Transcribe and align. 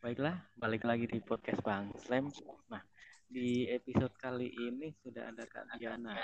Baiklah, 0.00 0.32
balik 0.56 0.88
lagi 0.88 1.04
di 1.04 1.20
podcast 1.20 1.60
Bang 1.60 1.92
Slam. 2.00 2.32
Nah, 2.72 2.80
di 3.28 3.68
episode 3.68 4.16
kali 4.16 4.48
ini 4.48 4.88
sudah 5.04 5.28
ada 5.28 5.44
Kak 5.44 5.76
Diana. 5.76 6.16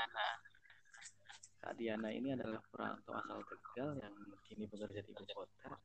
Kak 1.60 1.76
Diana 1.76 2.08
ini 2.08 2.32
adalah 2.32 2.64
perantau 2.72 3.12
asal 3.20 3.44
Tegal 3.44 4.00
yang 4.00 4.16
kini 4.48 4.64
bekerja 4.64 5.04
di 5.04 5.12
ibu 5.12 5.28
kota. 5.28 5.76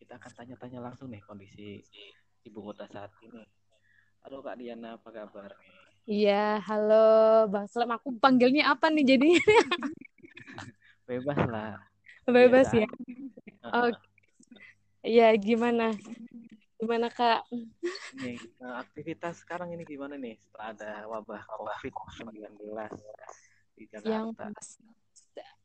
Kita 0.00 0.16
akan 0.16 0.32
tanya-tanya 0.40 0.80
langsung 0.80 1.12
nih 1.12 1.20
kondisi 1.20 1.84
ibu 2.48 2.64
kota 2.64 2.88
saat 2.88 3.12
ini. 3.20 3.44
Halo 4.24 4.40
Kak 4.40 4.56
Diana, 4.56 4.96
apa 4.96 5.12
kabar? 5.12 5.52
Iya, 6.08 6.64
halo 6.64 7.44
Bang 7.52 7.68
Slam. 7.68 7.92
Aku 7.92 8.16
panggilnya 8.16 8.72
apa 8.72 8.88
nih 8.88 9.04
jadinya? 9.04 9.44
Bebas 11.12 11.44
lah. 11.44 11.76
Bebas 12.24 12.72
Biasa 12.72 12.80
ya. 12.80 12.88
aja. 12.88 13.76
Oh, 13.76 13.92
iya 15.04 15.28
gimana? 15.36 15.92
Gimana 16.78 17.10
Kak? 17.10 17.42
Nih, 18.22 18.38
nah, 18.62 18.78
aktivitas 18.86 19.42
sekarang 19.42 19.74
ini 19.74 19.82
gimana 19.82 20.14
nih 20.14 20.38
setelah 20.38 20.66
ada 20.74 20.90
wabah 21.10 21.42
COVID-19 21.42 22.54
di 23.74 23.84
Yang 24.06 24.30
Jakarta? 24.38 24.44
pas- 24.54 24.78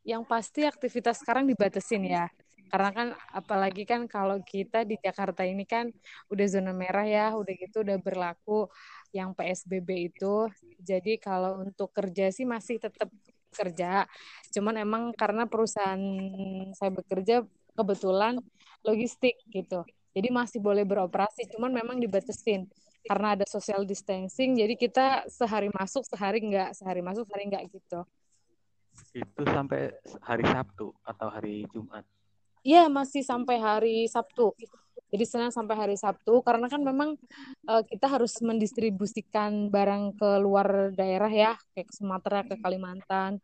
yang 0.03 0.23
pasti 0.27 0.67
aktivitas 0.67 1.21
sekarang 1.21 1.47
dibatasin 1.47 2.03
ya. 2.03 2.25
Karena 2.67 2.89
kan 2.89 3.07
apalagi 3.29 3.85
kan 3.85 4.09
kalau 4.09 4.41
kita 4.41 4.81
di 4.81 4.97
Jakarta 4.97 5.45
ini 5.45 5.63
kan 5.63 5.93
udah 6.33 6.45
zona 6.49 6.73
merah 6.73 7.05
ya, 7.05 7.31
udah 7.37 7.53
gitu 7.53 7.85
udah 7.85 8.01
berlaku 8.01 8.65
yang 9.13 9.37
PSBB 9.37 10.09
itu. 10.09 10.49
Jadi 10.81 11.21
kalau 11.21 11.61
untuk 11.61 11.93
kerja 11.93 12.33
sih 12.33 12.43
masih 12.49 12.81
tetap 12.81 13.13
kerja. 13.53 14.09
Cuman 14.49 14.81
emang 14.81 15.13
karena 15.13 15.45
perusahaan 15.45 16.01
saya 16.73 16.89
bekerja 16.89 17.45
kebetulan 17.77 18.41
logistik 18.81 19.37
gitu. 19.53 19.85
Jadi 20.13 20.29
masih 20.29 20.61
boleh 20.61 20.85
beroperasi, 20.85 21.49
cuman 21.49 21.73
memang 21.73 21.97
dibatasin 21.97 22.69
karena 23.03 23.33
ada 23.33 23.45
social 23.49 23.81
distancing. 23.83 24.55
Jadi 24.55 24.77
kita 24.77 25.25
sehari 25.27 25.73
masuk, 25.73 26.05
sehari 26.05 26.39
enggak, 26.39 26.77
sehari 26.77 27.01
masuk, 27.01 27.25
sehari 27.25 27.49
enggak 27.49 27.65
gitu. 27.73 28.05
Itu 29.13 29.41
sampai 29.49 29.89
hari 30.21 30.45
Sabtu 30.45 30.93
atau 31.01 31.27
hari 31.33 31.65
Jumat. 31.73 32.05
Iya, 32.63 32.87
masih 32.87 33.25
sampai 33.25 33.59
hari 33.59 34.07
Sabtu. 34.07 34.55
Jadi 35.13 35.25
Senin 35.29 35.53
sampai 35.53 35.77
hari 35.77 35.97
Sabtu, 35.99 36.41
karena 36.41 36.65
kan 36.65 36.81
memang 36.81 37.13
eh, 37.69 37.83
kita 37.85 38.09
harus 38.09 38.33
mendistribusikan 38.41 39.69
barang 39.69 40.17
ke 40.17 40.29
luar 40.41 40.89
daerah 40.93 41.29
ya, 41.29 41.53
kayak 41.73 41.89
ke 41.89 41.93
Sumatera, 41.93 42.41
ke 42.45 42.55
Kalimantan. 42.57 43.37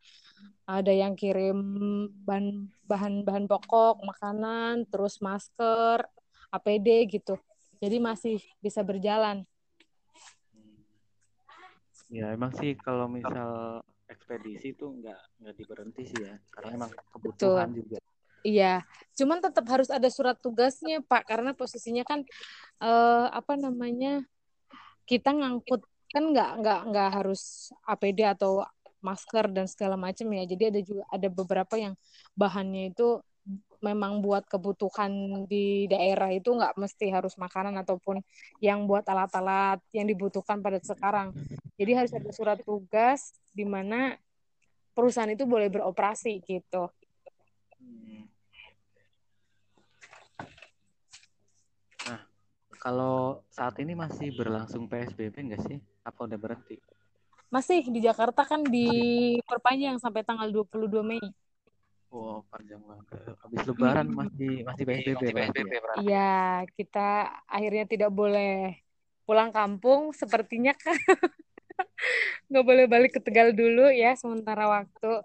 Ada 0.65 0.93
yang 0.93 1.13
kirim 1.17 1.57
bahan 2.25 2.69
bahan 2.85 3.13
bahan 3.25 3.45
pokok, 3.49 4.01
makanan, 4.05 4.85
terus 4.89 5.21
masker, 5.21 6.05
APD 6.49 7.07
gitu. 7.09 7.37
Jadi 7.79 7.97
masih 8.01 8.37
bisa 8.59 8.83
berjalan. 8.83 9.47
Ya 12.09 12.33
emang 12.33 12.49
sih 12.57 12.73
kalau 12.75 13.05
misal 13.05 13.79
ekspedisi 14.09 14.73
itu 14.73 14.89
nggak 14.89 15.21
nggak 15.45 15.55
diberhenti 15.55 16.03
sih 16.09 16.19
ya, 16.25 16.35
karena 16.49 16.69
emang 16.81 16.91
kebutuhan 17.13 17.69
Betul. 17.69 17.79
juga. 17.85 17.97
Iya, 18.39 18.73
cuman 19.19 19.43
tetap 19.43 19.67
harus 19.67 19.91
ada 19.91 20.07
surat 20.09 20.39
tugasnya, 20.39 21.03
Pak, 21.05 21.27
karena 21.29 21.51
posisinya 21.53 22.01
kan 22.01 22.25
eh, 22.81 23.27
apa 23.29 23.53
namanya? 23.59 24.25
Kita 25.05 25.33
ngangkut 25.33 25.85
kan 26.09 26.33
nggak 26.33 26.51
nggak 26.65 26.79
nggak 26.89 27.09
harus 27.13 27.69
APD 27.85 28.25
atau 28.25 28.65
masker 29.05 29.45
dan 29.53 29.69
segala 29.69 29.95
macam 29.95 30.25
ya. 30.33 30.43
Jadi 30.49 30.63
ada 30.65 30.79
juga 30.81 31.03
ada 31.13 31.27
beberapa 31.29 31.75
yang 31.77 31.93
bahannya 32.33 32.91
itu 32.91 33.21
memang 33.79 34.19
buat 34.19 34.43
kebutuhan 34.47 35.11
di 35.47 35.87
daerah 35.87 36.31
itu 36.31 36.51
nggak 36.51 36.75
mesti 36.75 37.07
harus 37.11 37.35
makanan 37.39 37.79
ataupun 37.79 38.19
yang 38.59 38.83
buat 38.85 39.07
alat-alat 39.07 39.79
yang 39.95 40.07
dibutuhkan 40.07 40.59
pada 40.59 40.79
sekarang. 40.83 41.31
Jadi 41.79 41.91
harus 41.95 42.11
ada 42.11 42.29
surat 42.35 42.59
tugas 42.59 43.31
di 43.55 43.63
mana 43.63 44.19
perusahaan 44.91 45.31
itu 45.31 45.47
boleh 45.47 45.71
beroperasi 45.71 46.43
gitu. 46.43 46.91
Nah, 52.03 52.19
kalau 52.83 53.39
saat 53.47 53.79
ini 53.79 53.95
masih 53.95 54.35
berlangsung 54.35 54.91
PSBB 54.91 55.39
nggak 55.39 55.63
sih? 55.71 55.79
Apa 56.03 56.27
udah 56.27 56.35
berhenti? 56.35 56.75
Masih 57.49 57.81
di 57.87 58.03
Jakarta 58.03 58.45
kan 58.45 58.61
diperpanjang 58.61 59.97
sampai 59.97 60.21
tanggal 60.21 60.51
22 60.51 61.01
Mei. 61.01 61.23
Oh, 62.09 62.41
panjang 62.49 62.81
banget. 62.81 63.05
Habis 63.45 63.59
Lebaran 63.69 64.09
Mm-mm. 64.09 64.17
masih 64.17 64.53
masih 64.65 64.83
PSBB 64.89 65.37
ya? 65.37 65.49
Iya, 66.01 66.33
kita 66.73 67.29
akhirnya 67.45 67.85
tidak 67.85 68.09
boleh 68.09 68.81
pulang 69.29 69.53
kampung. 69.53 70.09
Sepertinya 70.09 70.73
kan 70.73 70.97
nggak 72.49 72.65
boleh 72.65 72.85
balik 72.89 73.13
ke 73.13 73.21
Tegal 73.21 73.53
dulu 73.53 73.93
ya 73.93 74.17
sementara 74.17 74.65
waktu. 74.65 75.21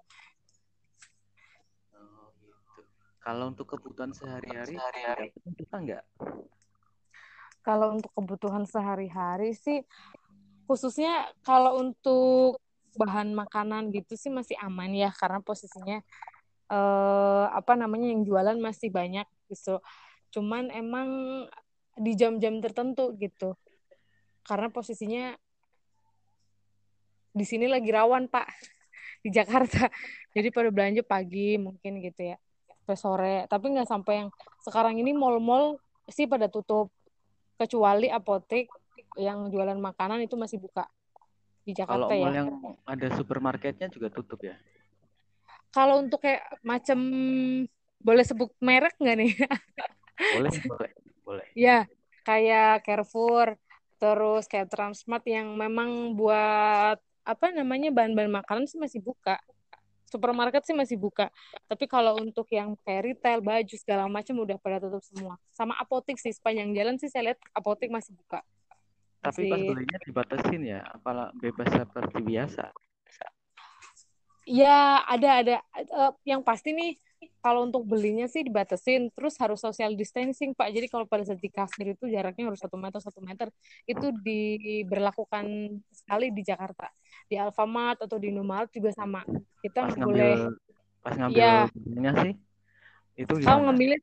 Oh, 1.96 2.28
gitu. 2.44 2.80
Kalau 3.24 3.48
untuk 3.48 3.64
kebutuhan 3.64 4.12
sehari-hari 4.12 4.76
ada 4.76 5.24
kesulitan 5.32 5.80
nggak? 5.88 6.04
Kalau 7.64 7.96
untuk 7.96 8.12
kebutuhan 8.12 8.68
sehari-hari 8.68 9.56
sih, 9.56 9.80
khususnya 10.68 11.32
kalau 11.40 11.80
untuk 11.80 12.60
bahan 13.00 13.32
makanan 13.32 13.88
gitu 13.88 14.20
sih 14.20 14.28
masih 14.28 14.52
aman 14.60 14.92
ya, 14.92 15.08
karena 15.16 15.40
posisinya 15.40 16.04
eh, 16.74 17.46
apa 17.54 17.78
namanya 17.78 18.10
yang 18.10 18.26
jualan 18.26 18.58
masih 18.58 18.90
banyak 18.90 19.26
gitu. 19.46 19.78
Cuman 20.34 20.74
emang 20.74 21.08
di 21.94 22.18
jam-jam 22.18 22.58
tertentu 22.58 23.14
gitu, 23.22 23.54
karena 24.42 24.66
posisinya 24.66 25.38
di 27.30 27.44
sini 27.46 27.70
lagi 27.70 27.90
rawan 27.94 28.26
Pak 28.26 28.46
di 29.24 29.30
Jakarta. 29.30 29.86
Jadi 30.34 30.50
pada 30.50 30.74
belanja 30.74 31.06
pagi 31.06 31.54
mungkin 31.54 32.02
gitu 32.02 32.34
ya, 32.34 32.36
sampai 32.82 32.96
sore. 32.98 33.36
Tapi 33.46 33.66
nggak 33.78 33.86
sampai 33.86 34.26
yang 34.26 34.28
sekarang 34.66 34.98
ini 34.98 35.14
mall-mall 35.14 35.78
sih 36.10 36.26
pada 36.26 36.50
tutup, 36.50 36.90
kecuali 37.54 38.10
apotek 38.10 38.66
yang 39.14 39.46
jualan 39.48 39.78
makanan 39.78 40.26
itu 40.26 40.34
masih 40.34 40.58
buka 40.58 40.90
di 41.62 41.72
Kalau 41.72 42.10
Jakarta 42.10 42.12
mall 42.18 42.34
ya. 42.34 42.38
yang 42.42 42.48
ada 42.84 43.06
supermarketnya 43.14 43.86
juga 43.88 44.10
tutup 44.10 44.42
ya? 44.42 44.58
Kalau 45.74 45.98
untuk 45.98 46.22
kayak 46.22 46.46
macam 46.62 46.98
boleh 47.98 48.22
sebut 48.22 48.54
merek 48.62 48.94
nggak 48.94 49.16
nih? 49.18 49.32
Boleh, 50.30 50.52
boleh, 50.70 50.90
boleh. 51.26 51.46
Ya, 51.58 51.90
kayak 52.22 52.86
Carrefour, 52.86 53.58
terus 53.98 54.46
kayak 54.46 54.70
Transmart 54.70 55.26
yang 55.26 55.58
memang 55.58 56.14
buat 56.14 57.02
apa 57.24 57.46
namanya 57.50 57.90
bahan-bahan 57.90 58.30
makanan 58.30 58.70
sih 58.70 58.78
masih 58.78 59.02
buka. 59.02 59.40
Supermarket 60.06 60.62
sih 60.62 60.76
masih 60.76 60.94
buka. 60.94 61.26
Tapi 61.66 61.90
kalau 61.90 62.22
untuk 62.22 62.46
yang 62.54 62.78
kayak 62.86 63.02
retail, 63.02 63.42
baju 63.42 63.74
segala 63.74 64.06
macam 64.06 64.38
udah 64.38 64.54
pada 64.62 64.78
tutup 64.78 65.02
semua. 65.02 65.34
Sama 65.50 65.74
apotek 65.74 66.22
sih 66.22 66.30
sepanjang 66.30 66.70
jalan 66.70 66.94
sih 67.02 67.10
saya 67.10 67.34
lihat 67.34 67.40
apotek 67.50 67.90
masih 67.90 68.14
buka. 68.14 68.46
Tapi 69.24 69.48
pas 69.50 69.58
Masih 69.58 69.66
belinya 69.66 69.98
dibatasin 70.06 70.62
ya, 70.62 70.80
apalah 70.86 71.34
bebas 71.34 71.66
seperti 71.72 72.18
biasa. 72.22 72.70
Ya 74.44 75.02
ada 75.08 75.30
ada 75.40 75.56
Eh, 75.74 76.12
yang 76.30 76.40
pasti 76.46 76.70
nih 76.70 76.94
kalau 77.42 77.66
untuk 77.66 77.84
belinya 77.84 78.24
sih 78.30 78.46
dibatasin 78.46 79.12
terus 79.12 79.36
harus 79.42 79.58
social 79.58 79.92
distancing 79.98 80.54
Pak. 80.54 80.70
Jadi 80.70 80.86
kalau 80.86 81.04
pada 81.04 81.26
saat 81.26 81.42
di 81.42 81.50
kasir 81.50 81.92
itu 81.92 82.06
jaraknya 82.08 82.48
harus 82.48 82.60
satu 82.62 82.78
meter 82.78 83.00
satu 83.02 83.20
meter 83.20 83.50
itu 83.84 84.14
diberlakukan 84.22 85.44
sekali 85.90 86.30
di 86.30 86.42
Jakarta. 86.46 86.88
Di 87.26 87.36
Alfamart 87.36 88.06
atau 88.06 88.16
di 88.22 88.32
Indomaret 88.32 88.70
juga 88.72 88.94
sama. 88.94 89.26
Kita 89.60 89.88
Pas 89.88 89.92
nggak 89.92 90.06
boleh 90.08 90.34
ngambil 90.36 90.52
pas 91.04 91.14
ngambil 91.20 91.36
ya 91.36 91.52
sih, 92.24 92.34
itu 93.20 93.32
kalau 93.44 93.62
ngambilnya 93.68 94.00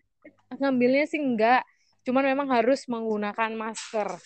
ngambilnya 0.62 1.06
sih 1.10 1.20
enggak. 1.22 1.62
Cuman 2.06 2.24
memang 2.26 2.48
harus 2.50 2.86
menggunakan 2.86 3.54
masker. 3.58 4.22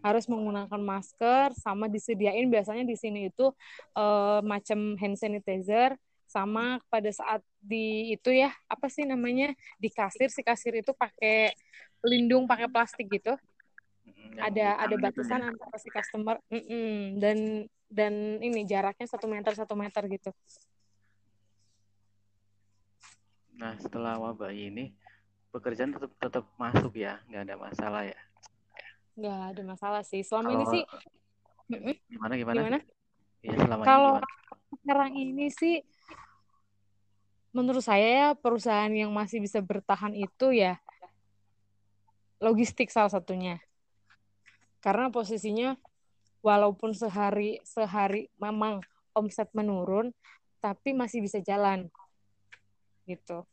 Harus 0.00 0.24
menggunakan 0.28 0.80
masker 0.80 1.52
sama 1.56 1.86
disediain 1.88 2.48
biasanya 2.48 2.84
di 2.88 2.96
sini 2.96 3.28
itu 3.28 3.52
eh, 3.96 4.40
macam 4.44 4.96
hand 4.96 5.16
sanitizer 5.20 5.96
sama 6.30 6.78
pada 6.86 7.10
saat 7.10 7.42
di 7.58 8.14
itu 8.14 8.30
ya 8.30 8.54
apa 8.70 8.86
sih 8.86 9.02
namanya 9.02 9.50
di 9.82 9.90
kasir 9.90 10.30
si 10.30 10.46
kasir 10.46 10.78
itu 10.78 10.94
pakai 10.94 11.50
pelindung 11.98 12.46
pakai 12.46 12.70
plastik 12.70 13.10
gitu 13.10 13.34
Mm, 14.00 14.32
Yang 14.32 14.44
ada 14.48 14.66
ada 14.80 14.94
gitu 14.96 14.96
ya. 14.96 15.04
batasan 15.12 15.40
antara 15.44 15.76
si 15.76 15.88
customer 15.92 16.36
mm-mm, 16.48 17.20
dan 17.20 17.38
dan 17.92 18.14
ini 18.40 18.64
jaraknya 18.64 19.04
satu 19.04 19.26
meter 19.28 19.52
satu 19.52 19.74
meter 19.76 20.02
gitu 20.08 20.32
Nah, 23.60 23.76
setelah 23.76 24.16
wabah 24.16 24.56
ini, 24.56 24.96
pekerjaan 25.52 25.92
tetap 25.92 26.12
tetap 26.16 26.44
masuk 26.56 26.96
ya, 26.96 27.20
nggak 27.28 27.42
ada 27.44 27.56
masalah 27.60 28.02
ya. 28.08 28.16
Nggak 29.18 29.38
ada 29.54 29.62
masalah 29.66 30.02
sih. 30.06 30.22
Selama 30.22 30.50
ini 30.54 30.64
Kalau 30.64 30.72
sih 30.74 30.82
mm-mm, 31.70 31.94
gimana 32.10 32.34
gimana? 32.34 32.58
gimana? 32.60 32.78
Ya 33.40 33.54
selama 33.56 33.82
ini 33.82 33.88
kalau 33.88 34.12
gimana? 34.18 34.38
sekarang 34.80 35.12
ini 35.18 35.46
sih 35.50 35.74
menurut 37.50 37.82
saya 37.82 38.08
ya 38.08 38.28
perusahaan 38.38 38.90
yang 38.90 39.10
masih 39.10 39.42
bisa 39.42 39.58
bertahan 39.58 40.14
itu 40.14 40.54
ya 40.54 40.78
logistik 42.40 42.88
salah 42.88 43.12
satunya. 43.12 43.60
Karena 44.80 45.12
posisinya 45.12 45.76
walaupun 46.40 46.96
sehari 46.96 47.60
sehari 47.68 48.32
memang 48.40 48.80
omset 49.12 49.52
menurun 49.52 50.14
tapi 50.62 50.96
masih 50.96 51.20
bisa 51.20 51.36
jalan. 51.44 51.92
Gitu. 53.04 53.44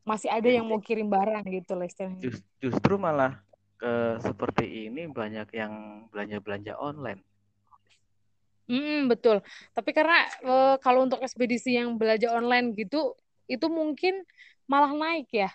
Masih 0.00 0.32
ada 0.32 0.48
yang 0.48 0.64
mau 0.64 0.80
kirim 0.80 1.12
barang 1.12 1.44
gitu 1.50 1.76
istilahnya. 1.84 2.24
Just, 2.24 2.42
justru 2.56 2.96
malah 2.96 3.36
ke 3.80 4.20
seperti 4.20 4.92
ini 4.92 5.08
banyak 5.08 5.48
yang 5.56 6.04
belanja 6.12 6.38
belanja 6.44 6.74
online 6.76 7.24
Hmm, 8.70 9.10
betul. 9.10 9.42
Tapi 9.74 9.90
karena 9.90 10.30
e, 10.46 10.54
kalau 10.78 11.02
untuk 11.02 11.18
ekspedisi 11.18 11.74
yang 11.74 11.98
belanja 11.98 12.30
online 12.30 12.70
gitu, 12.78 13.18
itu 13.50 13.66
mungkin 13.66 14.22
malah 14.70 14.94
naik 14.94 15.26
ya. 15.34 15.50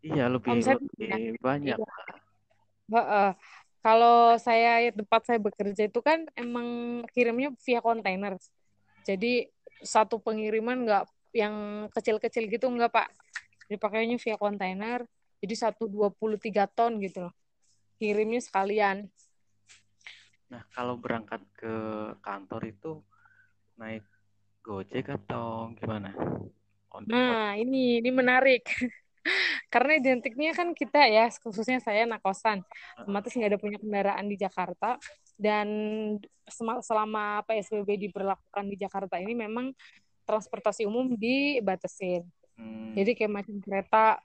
Iya, 0.00 0.32
lebih, 0.32 0.48
Omset 0.48 0.80
lebih 0.80 1.36
banyak. 1.44 1.76
Iya. 1.76 3.36
Kalau 3.80 4.36
saya 4.40 4.88
tempat 4.92 5.20
saya 5.28 5.36
bekerja 5.36 5.88
itu 5.88 6.00
kan 6.00 6.24
emang 6.32 7.00
kirimnya 7.12 7.52
via 7.60 7.80
kontainer. 7.84 8.40
Jadi 9.04 9.48
satu 9.84 10.16
pengiriman 10.20 10.84
nggak 10.88 11.04
yang 11.36 11.88
kecil-kecil 11.92 12.48
gitu 12.48 12.72
nggak 12.72 12.88
Pak. 12.88 13.08
Dipakainya 13.68 14.16
via 14.16 14.36
kontainer. 14.40 15.04
Jadi 15.44 15.54
satu 15.56 15.88
dua 15.88 16.08
puluh 16.12 16.36
tiga 16.36 16.64
ton 16.68 17.00
gitu 17.00 17.28
loh. 17.28 17.32
Kirimnya 18.00 18.40
sekalian. 18.40 19.12
Nah, 20.48 20.64
kalau 20.72 20.96
berangkat 20.96 21.44
ke 21.52 21.74
kantor 22.24 22.62
itu 22.64 22.92
naik 23.76 24.08
Gojek 24.64 25.12
atau 25.12 25.72
gimana? 25.76 26.16
Nah, 27.04 27.60
ini 27.60 28.00
ini 28.00 28.08
menarik. 28.08 28.64
Karena 29.72 30.00
identiknya 30.00 30.56
kan 30.56 30.72
kita 30.72 31.06
ya, 31.06 31.28
khususnya 31.44 31.78
saya 31.78 32.08
anak 32.08 32.24
kosan, 32.24 32.64
otomatis 32.96 33.36
nggak 33.36 33.50
ada 33.52 33.60
punya 33.60 33.78
kendaraan 33.78 34.26
di 34.26 34.36
Jakarta. 34.40 34.96
Dan 35.36 35.68
selama 36.80 37.44
PSBB 37.44 38.08
diberlakukan 38.08 38.64
di 38.64 38.76
Jakarta 38.80 39.20
ini 39.20 39.36
memang 39.36 39.76
transportasi 40.24 40.88
umum 40.88 41.14
dibatasin. 41.20 42.24
Hmm. 42.56 42.92
Jadi 42.92 43.16
kayak 43.16 43.32
macam 43.32 43.56
kereta, 43.60 44.20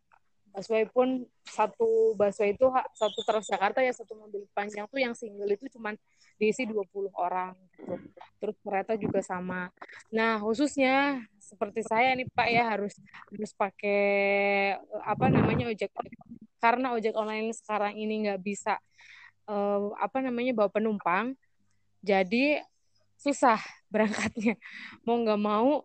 busway 0.56 0.88
pun 0.88 1.28
satu 1.44 2.16
busway 2.16 2.56
itu 2.56 2.64
satu 2.96 3.20
Transjakarta 3.28 3.84
ya 3.84 3.92
satu 3.92 4.16
mobil 4.16 4.48
panjang 4.56 4.88
tuh 4.88 5.04
yang 5.04 5.12
single 5.12 5.52
itu 5.52 5.68
cuma 5.76 5.92
diisi 6.40 6.64
20 6.64 7.12
orang 7.12 7.52
gitu. 7.76 8.00
Terus 8.40 8.56
kereta 8.64 8.96
juga 8.96 9.20
sama. 9.20 9.68
Nah, 10.16 10.40
khususnya 10.40 11.20
seperti 11.44 11.84
saya 11.84 12.16
nih 12.16 12.32
Pak 12.32 12.48
ya 12.48 12.64
harus 12.72 12.96
harus 13.36 13.52
pakai 13.52 14.00
apa 15.04 15.28
namanya 15.28 15.68
ojek 15.68 15.92
karena 16.64 16.96
ojek 16.96 17.14
online 17.20 17.52
sekarang 17.52 17.94
ini 18.00 18.26
nggak 18.26 18.40
bisa 18.40 18.80
uh, 19.52 19.92
apa 20.00 20.24
namanya 20.24 20.56
bawa 20.56 20.72
penumpang. 20.72 21.36
Jadi 22.00 22.64
susah 23.20 23.60
berangkatnya. 23.92 24.56
Mau 25.04 25.20
nggak 25.20 25.42
mau 25.44 25.84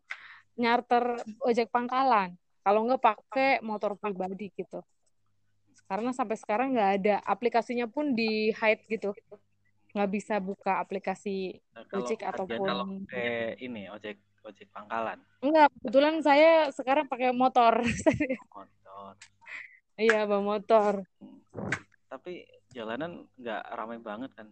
nyarter 0.54 1.18
ojek 1.42 1.72
pangkalan 1.74 2.39
kalau 2.60 2.86
nggak 2.86 3.02
pakai 3.02 3.50
motor 3.64 3.96
pribadi 3.96 4.52
gitu. 4.52 4.84
Karena 5.90 6.14
sampai 6.14 6.36
sekarang 6.38 6.76
nggak 6.76 6.92
ada. 7.02 7.16
Aplikasinya 7.26 7.90
pun 7.90 8.14
di 8.14 8.54
hide 8.54 8.84
gitu. 8.86 9.10
Nggak 9.90 10.10
bisa 10.14 10.38
buka 10.38 10.78
aplikasi 10.78 11.58
nah, 11.74 11.82
ojek 11.98 12.22
ataupun 12.22 12.62
kalau 12.62 12.86
ini 13.58 13.90
ojek 13.90 14.22
ojek 14.46 14.70
pangkalan. 14.70 15.18
Enggak 15.42 15.66
kebetulan 15.82 16.14
saya 16.22 16.70
sekarang 16.70 17.10
pakai 17.10 17.34
motor. 17.34 17.82
Motor. 18.54 19.12
Iya 19.98 20.30
bawa 20.30 20.42
motor. 20.56 21.02
Tapi 22.06 22.46
jalanan 22.70 23.26
nggak 23.34 23.62
ramai 23.74 23.98
banget 23.98 24.30
kan? 24.38 24.48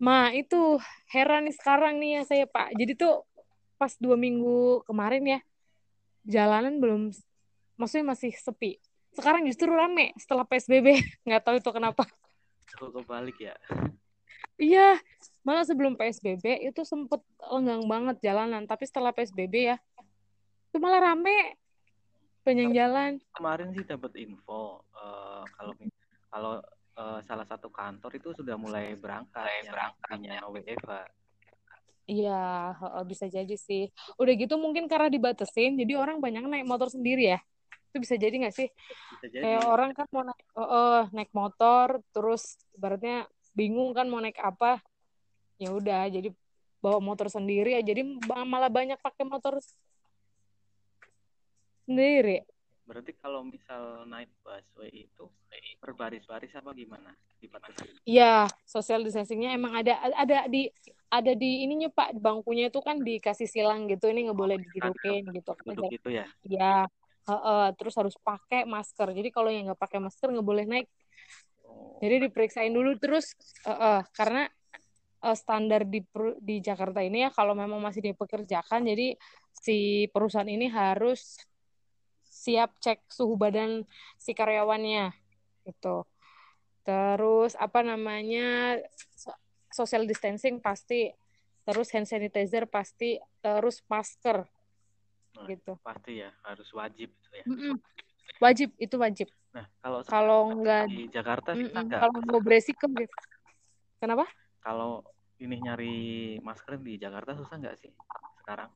Ma 0.00 0.32
itu 0.32 0.80
heran 1.12 1.44
nih 1.44 1.54
sekarang 1.54 2.00
nih 2.00 2.10
ya 2.18 2.22
saya 2.24 2.44
Pak. 2.48 2.72
Jadi 2.72 2.92
tuh 2.96 3.20
pas 3.76 3.92
dua 4.00 4.16
minggu 4.16 4.80
kemarin 4.88 5.24
ya 5.28 5.40
jalanan 6.24 6.80
belum 6.80 7.12
maksudnya 7.76 8.16
masih 8.16 8.32
sepi. 8.34 8.80
Sekarang 9.14 9.46
justru 9.46 9.70
rame 9.70 10.10
setelah 10.18 10.42
PSBB 10.48 10.98
nggak 11.28 11.42
tahu 11.44 11.56
itu 11.60 11.70
kenapa. 11.70 12.04
Kok 12.74 12.90
kebalik 12.90 13.38
ya. 13.38 13.54
Iya 14.58 14.98
malah 15.44 15.66
sebelum 15.66 15.94
PSBB 15.94 16.64
itu 16.64 16.82
sempet 16.86 17.20
lenggang 17.52 17.84
banget 17.84 18.16
jalanan 18.24 18.64
tapi 18.64 18.88
setelah 18.88 19.12
PSBB 19.12 19.74
ya 19.74 19.76
itu 20.72 20.78
malah 20.82 21.12
rame. 21.12 21.60
Banyak 22.44 22.76
jalan. 22.76 23.16
kemarin 23.32 23.72
sih 23.72 23.88
dapat 23.88 24.20
info 24.20 24.84
uh, 24.92 25.48
kalau 25.56 25.72
kalau 26.28 26.52
uh, 27.00 27.20
salah 27.24 27.48
satu 27.48 27.72
kantor 27.72 28.12
itu 28.20 28.36
sudah 28.36 28.60
mulai 28.60 28.92
berangkat 29.00 29.48
mulai 29.48 29.64
berangkatnya 29.64 30.36
WFH 30.44 31.23
Iya, 32.04 32.76
bisa 33.08 33.24
jadi 33.32 33.56
sih. 33.56 33.88
Udah 34.20 34.32
gitu 34.36 34.60
mungkin 34.60 34.84
karena 34.92 35.08
dibatesin, 35.08 35.80
jadi 35.80 35.96
orang 35.96 36.20
banyak 36.20 36.44
naik 36.44 36.68
motor 36.68 36.92
sendiri 36.92 37.32
ya. 37.32 37.40
Itu 37.88 38.04
bisa 38.04 38.20
jadi 38.20 38.34
nggak 38.44 38.52
sih? 38.52 38.68
Bisa 39.16 39.26
jadi. 39.32 39.40
Kayak 39.40 39.64
orang 39.64 39.90
kan 39.96 40.06
mau 40.12 40.20
naik, 40.20 40.44
oh, 40.52 40.68
oh, 40.68 41.00
naik 41.16 41.32
motor, 41.32 42.04
terus 42.12 42.60
ibaratnya 42.76 43.24
bingung 43.56 43.96
kan 43.96 44.04
mau 44.12 44.20
naik 44.20 44.36
apa. 44.36 44.84
Ya 45.56 45.72
udah, 45.72 46.10
jadi 46.12 46.28
bawa 46.84 47.00
motor 47.00 47.32
sendiri 47.32 47.80
ya. 47.80 47.80
Jadi 47.80 48.04
malah 48.28 48.68
banyak 48.68 49.00
pakai 49.00 49.24
motor 49.24 49.56
sendiri. 51.88 52.44
Berarti 52.84 53.12
kalau 53.16 53.40
misal 53.48 54.04
naik 54.04 54.28
busway 54.44 55.08
itu 55.08 55.24
berbaris-baris 55.80 56.52
apa 56.52 56.70
gimana? 56.76 57.16
Iya, 58.04 58.48
social 58.64 59.04
distancingnya 59.04 59.56
emang 59.56 59.76
ada 59.80 59.96
ada 60.16 60.48
di 60.48 60.68
ada 61.08 61.32
di 61.32 61.64
ininya 61.64 61.88
Pak 61.92 62.20
bangkunya 62.20 62.68
itu 62.68 62.80
kan 62.84 63.00
dikasih 63.00 63.48
silang 63.48 63.88
gitu 63.88 64.08
ini 64.08 64.28
nggak 64.28 64.38
boleh 64.38 64.56
didudukin 64.60 65.32
gitu. 65.32 65.50
Duduk 65.64 65.92
gitu 65.92 66.08
ya? 66.12 66.28
Iya. 66.44 66.88
Uh, 67.24 67.32
uh, 67.32 67.66
terus 67.72 67.96
harus 67.96 68.16
pakai 68.20 68.68
masker. 68.68 69.08
Jadi 69.16 69.32
kalau 69.32 69.48
yang 69.48 69.72
nggak 69.72 69.80
pakai 69.80 69.98
masker 70.00 70.28
nggak 70.28 70.44
boleh 70.44 70.64
naik. 70.68 70.86
Oh. 71.64 71.96
Jadi 72.04 72.28
diperiksain 72.28 72.72
dulu 72.72 73.00
terus 73.00 73.32
uh, 73.64 73.72
uh, 73.72 74.00
karena 74.12 74.44
uh, 75.24 75.36
standar 75.36 75.88
di 75.88 76.04
di 76.44 76.60
Jakarta 76.60 77.00
ini 77.00 77.24
ya 77.24 77.30
kalau 77.32 77.56
memang 77.56 77.80
masih 77.80 78.12
dipekerjakan 78.12 78.84
jadi 78.84 79.16
si 79.56 80.04
perusahaan 80.12 80.48
ini 80.48 80.68
harus 80.68 81.40
siap 82.44 82.76
cek 82.76 83.08
suhu 83.08 83.40
badan 83.40 83.88
si 84.20 84.36
karyawannya 84.36 85.16
gitu. 85.64 86.04
Terus 86.84 87.56
apa 87.56 87.80
namanya 87.80 88.76
social 89.72 90.04
distancing 90.04 90.60
pasti, 90.60 91.08
terus 91.64 91.88
hand 91.96 92.04
sanitizer 92.04 92.68
pasti, 92.68 93.16
terus 93.40 93.80
masker 93.88 94.44
nah, 94.44 95.46
gitu. 95.48 95.80
Pasti 95.80 96.20
ya, 96.20 96.30
harus 96.44 96.68
wajib 96.76 97.08
itu 97.08 97.30
ya. 97.32 97.44
Mm 97.48 97.56
-mm. 97.56 97.74
Wajib 98.44 98.68
itu 98.76 98.96
wajib. 99.00 99.28
Nah, 99.56 99.64
kalau 99.80 99.98
kalau 100.04 100.40
enggak 100.52 100.84
di 100.92 101.08
Jakarta 101.08 101.56
sih 101.56 101.72
mm 101.72 101.72
-mm. 101.72 101.96
kalau 101.96 102.18
mau 102.28 102.44
beresiko 102.44 102.84
gitu. 102.92 103.16
Kenapa? 103.96 104.28
Kalau 104.60 105.00
ini 105.40 105.56
nyari 105.64 105.96
masker 106.44 106.76
di 106.76 107.00
Jakarta 107.00 107.32
susah 107.32 107.56
nggak 107.56 107.76
sih 107.80 107.92
sekarang? 108.44 108.68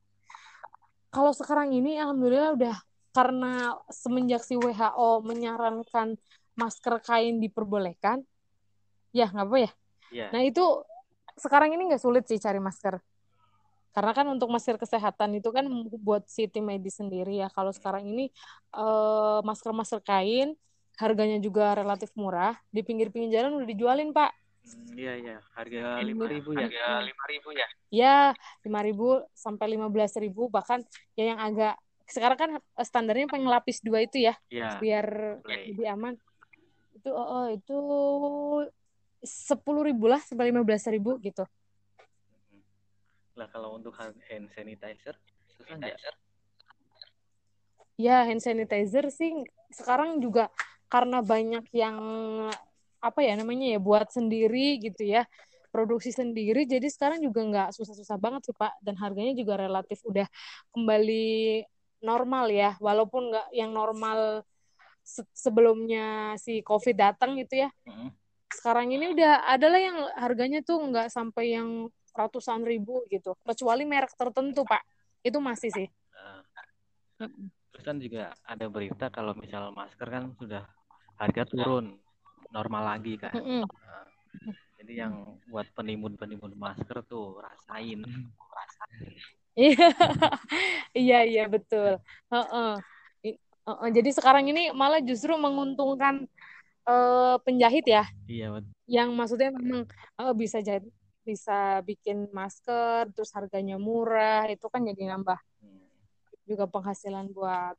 Kalau 1.13 1.33
sekarang 1.37 1.73
ini 1.77 2.01
alhamdulillah 2.01 2.57
udah 2.57 2.77
karena 3.13 3.77
semenjak 3.89 4.45
si 4.45 4.55
WHO 4.55 5.25
menyarankan 5.25 6.17
masker 6.59 6.95
kain 7.03 7.39
diperbolehkan, 7.39 8.27
ya 9.15 9.31
nggak 9.31 9.47
apa 9.47 9.57
ya. 9.59 9.71
Yeah. 10.11 10.31
Nah 10.35 10.43
itu 10.45 10.65
sekarang 11.39 11.73
ini 11.73 11.89
nggak 11.89 12.03
sulit 12.03 12.27
sih 12.27 12.41
cari 12.43 12.59
masker. 12.59 12.99
Karena 13.95 14.13
kan 14.15 14.27
untuk 14.31 14.47
masker 14.53 14.79
kesehatan 14.79 15.39
itu 15.43 15.51
kan 15.51 15.67
buat 15.99 16.27
si 16.31 16.47
tim 16.47 16.71
medis 16.71 17.01
sendiri 17.01 17.43
ya. 17.43 17.49
Kalau 17.51 17.75
sekarang 17.75 18.07
ini 18.07 18.31
uh, 18.77 19.43
masker-masker 19.43 20.05
kain 20.05 20.55
harganya 20.99 21.39
juga 21.43 21.75
relatif 21.75 22.15
murah. 22.15 22.55
Di 22.71 22.87
pinggir-pinggir 22.87 23.39
jalan 23.43 23.59
udah 23.59 23.69
dijualin 23.69 24.15
pak. 24.15 24.31
Hmm, 24.69 25.01
iya 25.01 25.17
iya, 25.17 25.37
harga 25.57 26.05
lima 26.05 26.29
ribu 26.29 26.53
ya. 26.53 26.69
Harga 26.69 26.87
lima 27.09 27.25
ribu 27.27 27.49
ya. 27.57 27.69
Ya 27.89 28.17
lima 28.63 28.81
ribu 28.85 29.09
sampai 29.33 29.67
lima 29.73 29.89
belas 29.89 30.13
ribu 30.21 30.47
bahkan 30.53 30.85
ya 31.17 31.35
yang 31.35 31.41
agak 31.41 31.75
sekarang 32.09 32.39
kan 32.41 32.51
eh, 32.57 32.87
standarnya 32.89 33.29
pengen 33.29 33.53
lapis 33.53 33.85
dua 33.85 34.03
itu 34.03 34.25
ya, 34.25 34.35
ya 34.49 34.81
biar 34.81 35.39
boleh. 35.45 35.65
lebih 35.71 35.87
aman. 35.93 36.15
Itu 36.97 37.13
oh, 37.13 37.29
oh 37.29 37.47
itu 37.53 37.79
sepuluh 39.23 39.85
ribu 39.85 40.09
lah 40.09 40.19
sampai 40.25 40.49
lima 40.49 40.65
belas 40.65 40.89
ribu 40.89 41.21
gitu. 41.21 41.45
Lah 43.37 43.47
kalau 43.53 43.77
untuk 43.77 43.93
hand 43.95 44.49
sanitizer 44.57 45.15
susah 45.53 45.77
nggak? 45.79 46.01
Ya 48.01 48.25
hand 48.25 48.41
sanitizer 48.41 49.13
sih 49.13 49.45
sekarang 49.71 50.19
juga 50.25 50.49
karena 50.89 51.21
banyak 51.21 51.69
yang 51.77 51.99
apa 52.99 53.21
ya 53.23 53.39
namanya 53.39 53.77
ya 53.77 53.79
buat 53.79 54.11
sendiri 54.11 54.83
gitu 54.83 55.07
ya 55.07 55.23
produksi 55.71 56.11
sendiri 56.11 56.67
jadi 56.67 56.91
sekarang 56.91 57.23
juga 57.23 57.47
nggak 57.47 57.69
susah-susah 57.77 58.17
banget 58.17 58.51
sih 58.51 58.57
pak. 58.57 58.75
Dan 58.81 58.97
harganya 58.97 59.37
juga 59.37 59.61
relatif 59.61 60.01
udah 60.09 60.27
kembali 60.73 61.63
normal 61.99 62.47
ya 62.51 62.79
walaupun 62.79 63.35
nggak 63.35 63.49
yang 63.55 63.71
normal 63.75 64.47
se- 65.03 65.27
sebelumnya 65.35 66.37
si 66.37 66.61
COVID 66.61 66.97
datang 66.97 67.39
gitu 67.41 67.65
ya. 67.67 67.71
Mm. 67.89 68.13
Sekarang 68.49 68.89
ini 68.93 69.13
udah 69.13 69.45
adalah 69.45 69.81
yang 69.81 69.99
harganya 70.17 70.61
tuh 70.65 70.81
nggak 70.81 71.13
sampai 71.13 71.57
yang 71.57 71.89
ratusan 72.17 72.65
ribu 72.65 73.05
gitu. 73.13 73.37
Kecuali 73.45 73.87
merek 73.87 74.13
tertentu, 74.17 74.65
Pak. 74.65 74.83
Itu 75.23 75.39
masih 75.39 75.71
sih. 75.71 75.89
Nah, 76.13 76.43
terus 77.71 77.85
kan 77.85 77.97
juga 78.03 78.35
ada 78.43 78.67
berita 78.67 79.07
kalau 79.13 79.37
misal 79.39 79.71
masker 79.71 80.09
kan 80.09 80.35
sudah 80.35 80.65
harga 81.19 81.43
turun 81.47 81.99
normal 82.51 82.97
lagi 82.97 83.21
kan. 83.21 83.35
Nah, 83.39 84.07
jadi 84.81 85.07
yang 85.07 85.39
buat 85.47 85.69
penimbun-penimbun 85.75 86.55
masker 86.59 87.05
tuh 87.07 87.39
rasain. 87.39 88.03
Iya, 89.59 89.87
iya, 90.95 91.19
iya 91.27 91.45
betul. 91.51 91.99
Heeh. 92.31 92.73
I- 93.27 93.41
heeh. 93.43 93.89
Jadi 93.91 94.11
sekarang 94.15 94.47
ini 94.47 94.71
malah 94.71 95.03
justru 95.03 95.35
menguntungkan 95.35 96.31
eh, 96.87 97.37
penjahit 97.43 97.83
ya, 97.85 98.07
Iya, 98.31 98.55
bet- 98.55 98.71
yang 98.87 99.11
maksudnya 99.19 99.51
memang 99.51 99.83
eh, 99.91 100.35
bisa 100.39 100.63
jahit, 100.63 100.87
bisa 101.27 101.83
bikin 101.83 102.31
masker, 102.31 103.11
terus 103.13 103.35
harganya 103.35 103.77
murah, 103.77 104.47
itu 104.47 104.65
kan 104.71 104.87
jadi 104.87 105.11
nambah 105.19 105.37
juga 106.49 106.65
penghasilan 106.65 107.29
buat 107.35 107.77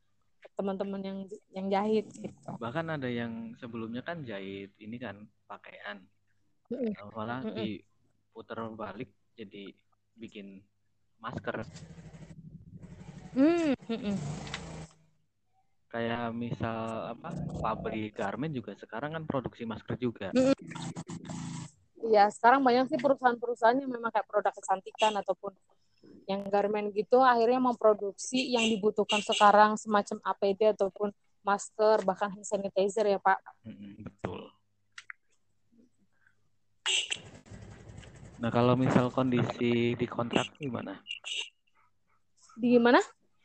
teman-teman 0.54 1.00
yang 1.02 1.18
yang 1.50 1.66
jahit 1.72 2.06
gitu. 2.14 2.48
bahkan 2.62 2.86
ada 2.86 3.08
yang 3.10 3.56
sebelumnya 3.58 4.04
kan 4.04 4.22
jahit 4.22 4.70
ini 4.78 4.94
kan 5.00 5.26
pakaian. 5.50 6.04
Malah 7.10 7.42
Mm-mm. 7.42 7.56
diputar 7.58 8.62
balik 8.78 9.10
jadi 9.34 9.74
bikin 10.14 10.62
masker. 11.20 11.62
Hmm, 13.36 13.72
mm-mm. 13.86 14.16
Kayak 15.90 16.34
misal 16.34 17.14
apa 17.14 17.34
pabrik 17.62 18.14
garment 18.14 18.54
juga 18.54 18.74
sekarang 18.78 19.14
kan 19.14 19.24
produksi 19.26 19.62
masker 19.66 19.94
juga. 19.98 20.30
Iya, 22.00 22.26
sekarang 22.34 22.64
banyak 22.66 22.90
sih 22.90 22.98
perusahaan-perusahaan 22.98 23.78
yang 23.78 23.90
memang 23.90 24.10
kayak 24.10 24.26
produk 24.26 24.50
kecantikan 24.54 25.14
ataupun 25.18 25.54
yang 26.30 26.46
garment 26.46 26.94
gitu 26.94 27.18
akhirnya 27.18 27.58
memproduksi 27.58 28.54
yang 28.54 28.62
dibutuhkan 28.70 29.18
sekarang 29.18 29.74
semacam 29.74 30.22
APD 30.22 30.78
ataupun 30.78 31.10
masker 31.42 32.06
bahkan 32.06 32.30
hand 32.30 32.46
sanitizer 32.46 33.06
ya 33.06 33.18
Pak. 33.18 33.38
Betul. 33.66 34.59
Nah, 38.40 38.48
kalau 38.48 38.72
misal 38.72 39.12
kondisi 39.12 39.92
di 39.92 40.06
kontrak 40.08 40.48
gimana? 40.56 40.96
Di 42.56 42.72
gimana? 42.72 42.96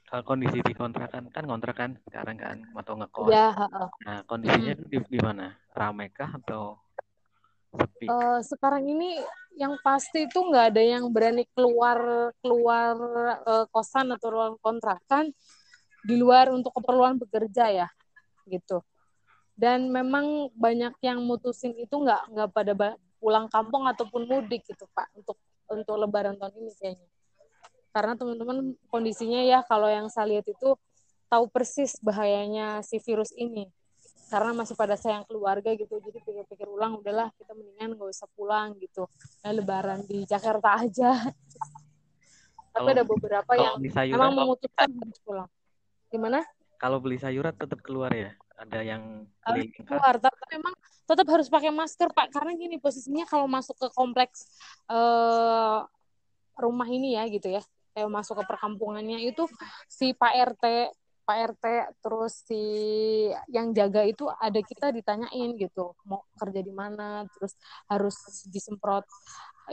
Kalau 0.08 0.24
kondisi 0.24 0.64
di 0.64 0.72
kontrakan 0.72 1.28
kan 1.36 1.44
kontrak 1.44 1.76
kan 1.76 1.92
sekarang 2.08 2.40
kan 2.40 2.58
atau 2.80 2.96
ngekos. 2.96 3.28
Ya, 3.36 3.52
heeh. 3.52 3.88
Nah, 4.08 4.18
kondisinya 4.24 4.72
di, 4.88 4.98
di 5.04 5.20
mana? 5.20 5.52
Ramai 5.76 6.08
kah 6.16 6.32
atau 6.40 6.80
sepi? 7.76 8.08
Eh, 8.08 8.40
sekarang 8.48 8.88
ini 8.88 9.20
yang 9.60 9.76
pasti 9.84 10.32
itu 10.32 10.40
nggak 10.40 10.72
ada 10.72 10.80
yang 10.80 11.12
berani 11.12 11.44
keluar 11.52 12.32
keluar 12.40 12.96
eh, 13.44 13.66
kosan 13.76 14.16
atau 14.16 14.32
ruang 14.32 14.56
kontrakan 14.64 15.36
di 16.08 16.16
luar 16.16 16.56
untuk 16.56 16.72
keperluan 16.72 17.20
bekerja 17.20 17.68
ya 17.68 17.88
gitu. 18.48 18.80
Dan 19.60 19.92
memang 19.92 20.48
banyak 20.56 20.96
yang 21.04 21.20
mutusin 21.20 21.76
itu 21.76 22.00
nggak 22.00 22.32
nggak 22.32 22.50
pada 22.56 22.72
pulang 23.26 23.50
kampung 23.50 23.90
ataupun 23.90 24.30
mudik 24.30 24.70
gitu 24.70 24.86
Pak 24.94 25.10
untuk 25.18 25.42
untuk 25.66 25.98
Lebaran 25.98 26.38
tahun 26.38 26.54
ini 26.62 26.72
kayaknya. 26.78 27.10
Karena 27.90 28.14
teman-teman 28.14 28.78
kondisinya 28.86 29.42
ya 29.42 29.66
kalau 29.66 29.90
yang 29.90 30.14
saya 30.14 30.38
lihat 30.38 30.46
itu 30.46 30.78
tahu 31.26 31.50
persis 31.50 31.98
bahayanya 32.06 32.86
si 32.86 33.02
virus 33.02 33.34
ini. 33.34 33.66
Karena 34.30 34.54
masih 34.54 34.78
pada 34.78 34.94
sayang 34.94 35.26
keluarga 35.26 35.74
gitu 35.74 35.98
jadi 35.98 36.22
pikir-pikir 36.22 36.70
ulang 36.70 37.02
udahlah 37.02 37.34
kita 37.34 37.58
mendingan 37.58 37.98
nggak 37.98 38.14
usah 38.14 38.30
pulang 38.38 38.78
gitu. 38.78 39.10
Nah 39.42 39.50
lebaran 39.58 40.06
di 40.06 40.22
Jakarta 40.30 40.86
aja. 40.86 41.18
Tapi 42.70 42.78
Kalau- 42.78 42.94
ada 42.94 43.04
beberapa 43.10 43.52
yang 43.58 43.74
sayuran, 43.90 44.22
memang 44.22 44.34
memutuskan 44.38 44.90
harus 45.02 45.18
pulang. 45.26 45.50
Gimana? 46.14 46.46
Kalau 46.78 47.02
beli 47.02 47.18
sayuran 47.18 47.58
tetap 47.58 47.82
keluar 47.82 48.14
ya? 48.14 48.38
Ada 48.56 48.80
yang 48.82 49.04
harus 49.44 49.68
keluar 49.84 50.16
tapi 50.18 50.44
memang 50.56 50.74
tetap 51.06 51.28
harus 51.30 51.48
pakai 51.52 51.72
masker 51.72 52.10
pak. 52.16 52.32
Karena 52.32 52.52
gini 52.56 52.80
posisinya 52.80 53.28
kalau 53.28 53.46
masuk 53.46 53.76
ke 53.78 53.88
kompleks 53.94 54.48
eh, 54.90 55.80
rumah 56.56 56.88
ini 56.88 57.20
ya 57.20 57.28
gitu 57.28 57.52
ya. 57.52 57.62
Kayak 57.96 58.12
masuk 58.12 58.36
ke 58.40 58.44
perkampungannya 58.48 59.24
itu 59.24 59.48
si 59.88 60.12
Pak 60.12 60.34
RT 60.56 60.66
Pak 61.26 61.58
RT 61.58 61.66
terus 62.06 62.46
si 62.46 62.62
yang 63.50 63.74
jaga 63.74 64.06
itu 64.06 64.30
ada 64.30 64.62
kita 64.62 64.94
ditanyain 64.94 65.58
gitu 65.58 65.98
mau 66.06 66.22
kerja 66.38 66.62
di 66.62 66.70
mana 66.70 67.26
terus 67.34 67.58
harus 67.90 68.16
disemprot. 68.46 69.04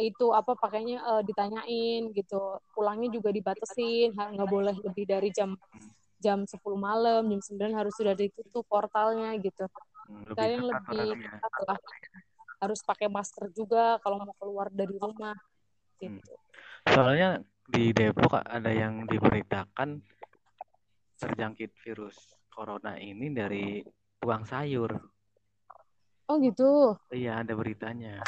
Itu 0.01 0.33
apa 0.33 0.57
pakainya 0.57 1.05
eh, 1.05 1.23
ditanyain 1.29 2.09
gitu. 2.17 2.41
Pulangnya 2.73 3.13
juga 3.13 3.29
dibatasin 3.31 4.17
nggak 4.17 4.49
boleh 4.49 4.75
lebih 4.81 5.05
dari 5.05 5.29
jam 5.29 5.53
jam 6.23 6.47
10 6.47 6.57
malam 6.79 7.27
jam 7.27 7.41
9 7.43 7.75
harus 7.75 7.95
sudah 7.99 8.15
ditutup 8.15 8.63
portalnya 8.65 9.35
gitu 9.43 9.67
Hmm, 10.03 10.27
lebih 10.27 10.35
kalian 10.83 11.09
lebih 11.15 11.27
lah. 11.31 11.79
harus 12.59 12.83
pakai 12.83 13.07
masker 13.07 13.55
juga 13.55 14.03
kalau 14.03 14.19
mau 14.19 14.35
keluar 14.35 14.67
dari 14.71 14.95
rumah 14.99 15.35
gitu 15.99 16.35
Soalnya 16.83 17.39
di 17.63 17.95
Depok 17.95 18.35
ada 18.43 18.67
yang 18.75 19.07
diberitakan 19.07 20.03
terjangkit 21.17 21.71
virus 21.79 22.19
corona 22.51 22.99
ini 22.99 23.31
dari 23.31 23.79
buang 24.19 24.43
sayur. 24.43 24.91
oh 26.27 26.37
gitu 26.43 26.99
Iya, 27.15 27.47
ada 27.47 27.55
beritanya. 27.55 28.19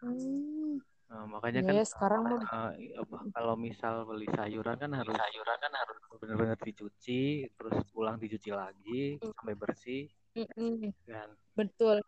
hmm. 0.00 0.80
Nah, 1.10 1.26
makanya 1.26 1.60
kan 1.66 1.74
ya 1.74 1.82
sekarang 1.82 2.22
eh, 2.38 2.70
apa, 3.02 3.18
kalau 3.34 3.54
misal 3.58 4.06
beli 4.06 4.30
sayuran 4.30 4.78
kan 4.78 4.92
harus 4.94 5.16
sayuran 5.18 5.58
kan 5.58 5.72
harus 5.74 5.98
benar-benar 6.22 6.58
dicuci, 6.62 7.50
terus 7.58 7.76
pulang 7.90 8.16
dicuci 8.22 8.50
lagi 8.54 9.18
Hmm. 9.18 9.34
sampai 9.34 9.54
bersih 9.58 10.02
Mm-mm. 10.38 10.94
kan. 11.10 11.34
betul 11.58 11.98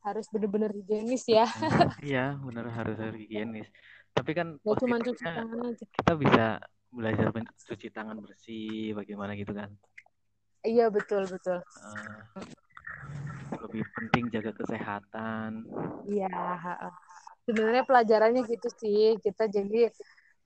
harus 0.00 0.24
bener-bener 0.32 0.70
higienis 0.72 1.28
ya 1.28 1.44
Iya, 2.00 2.40
benar 2.40 2.72
harus 2.72 2.96
harus 2.96 3.16
higienis. 3.20 3.68
Tapi 4.16 4.32
kan 4.32 4.56
nggak 4.64 4.78
cuma 4.80 4.96
cuci 5.02 5.24
tangan 5.28 5.60
aja 5.68 5.84
kita 5.92 6.12
bisa 6.16 6.44
belajar 6.88 7.26
cuci 7.68 7.88
tangan 7.92 8.16
bersih, 8.24 8.96
bagaimana 8.96 9.36
gitu 9.36 9.52
kan. 9.52 9.68
iya 10.64 10.88
betul 10.88 11.28
betul 11.28 11.60
Eh, 11.60 12.20
lebih 13.60 13.84
penting 13.92 14.24
jaga 14.32 14.52
kesehatan. 14.56 15.66
iya. 16.06 16.30
Sebenarnya 17.46 17.86
pelajarannya 17.86 18.42
gitu 18.50 18.68
sih. 18.74 19.14
Kita 19.22 19.46
jadi 19.46 19.88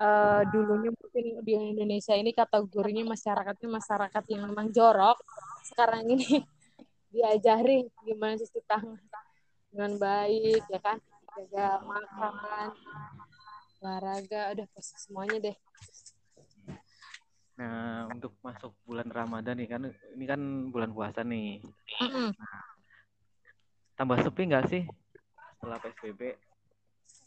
eh, 0.00 0.42
dulunya 0.52 0.92
mungkin 0.92 1.25
di 1.40 1.52
Indonesia 1.57 2.12
ini 2.12 2.37
kategorinya 2.37 3.09
masyarakatnya 3.09 3.69
masyarakat 3.73 4.25
yang 4.28 4.42
memang 4.52 4.69
jorok. 4.71 5.16
Sekarang 5.64 6.04
ini 6.04 6.21
diajari 7.14 7.88
gimana 8.04 8.37
cuci 8.37 8.61
tangan 8.69 9.00
dengan 9.73 9.92
baik 9.97 10.62
ya 10.69 10.80
kan? 10.85 11.00
Jaga 11.30 11.80
makan 11.87 12.75
olahraga 13.80 14.52
udah 14.52 14.66
pasti 14.76 14.97
semuanya 15.00 15.38
deh. 15.40 15.57
Nah, 17.61 18.09
untuk 18.09 18.33
masuk 18.40 18.73
bulan 18.88 19.09
Ramadan 19.09 19.57
nih 19.57 19.69
kan 19.69 19.83
ini 20.16 20.25
kan 20.25 20.40
bulan 20.73 20.90
puasa 20.92 21.21
nih. 21.25 21.61
Mm-mm. 22.00 22.33
Tambah 23.97 24.16
sepi 24.25 24.49
nggak 24.49 24.66
sih 24.69 24.83
setelah 25.61 25.76
PSBB 25.76 26.50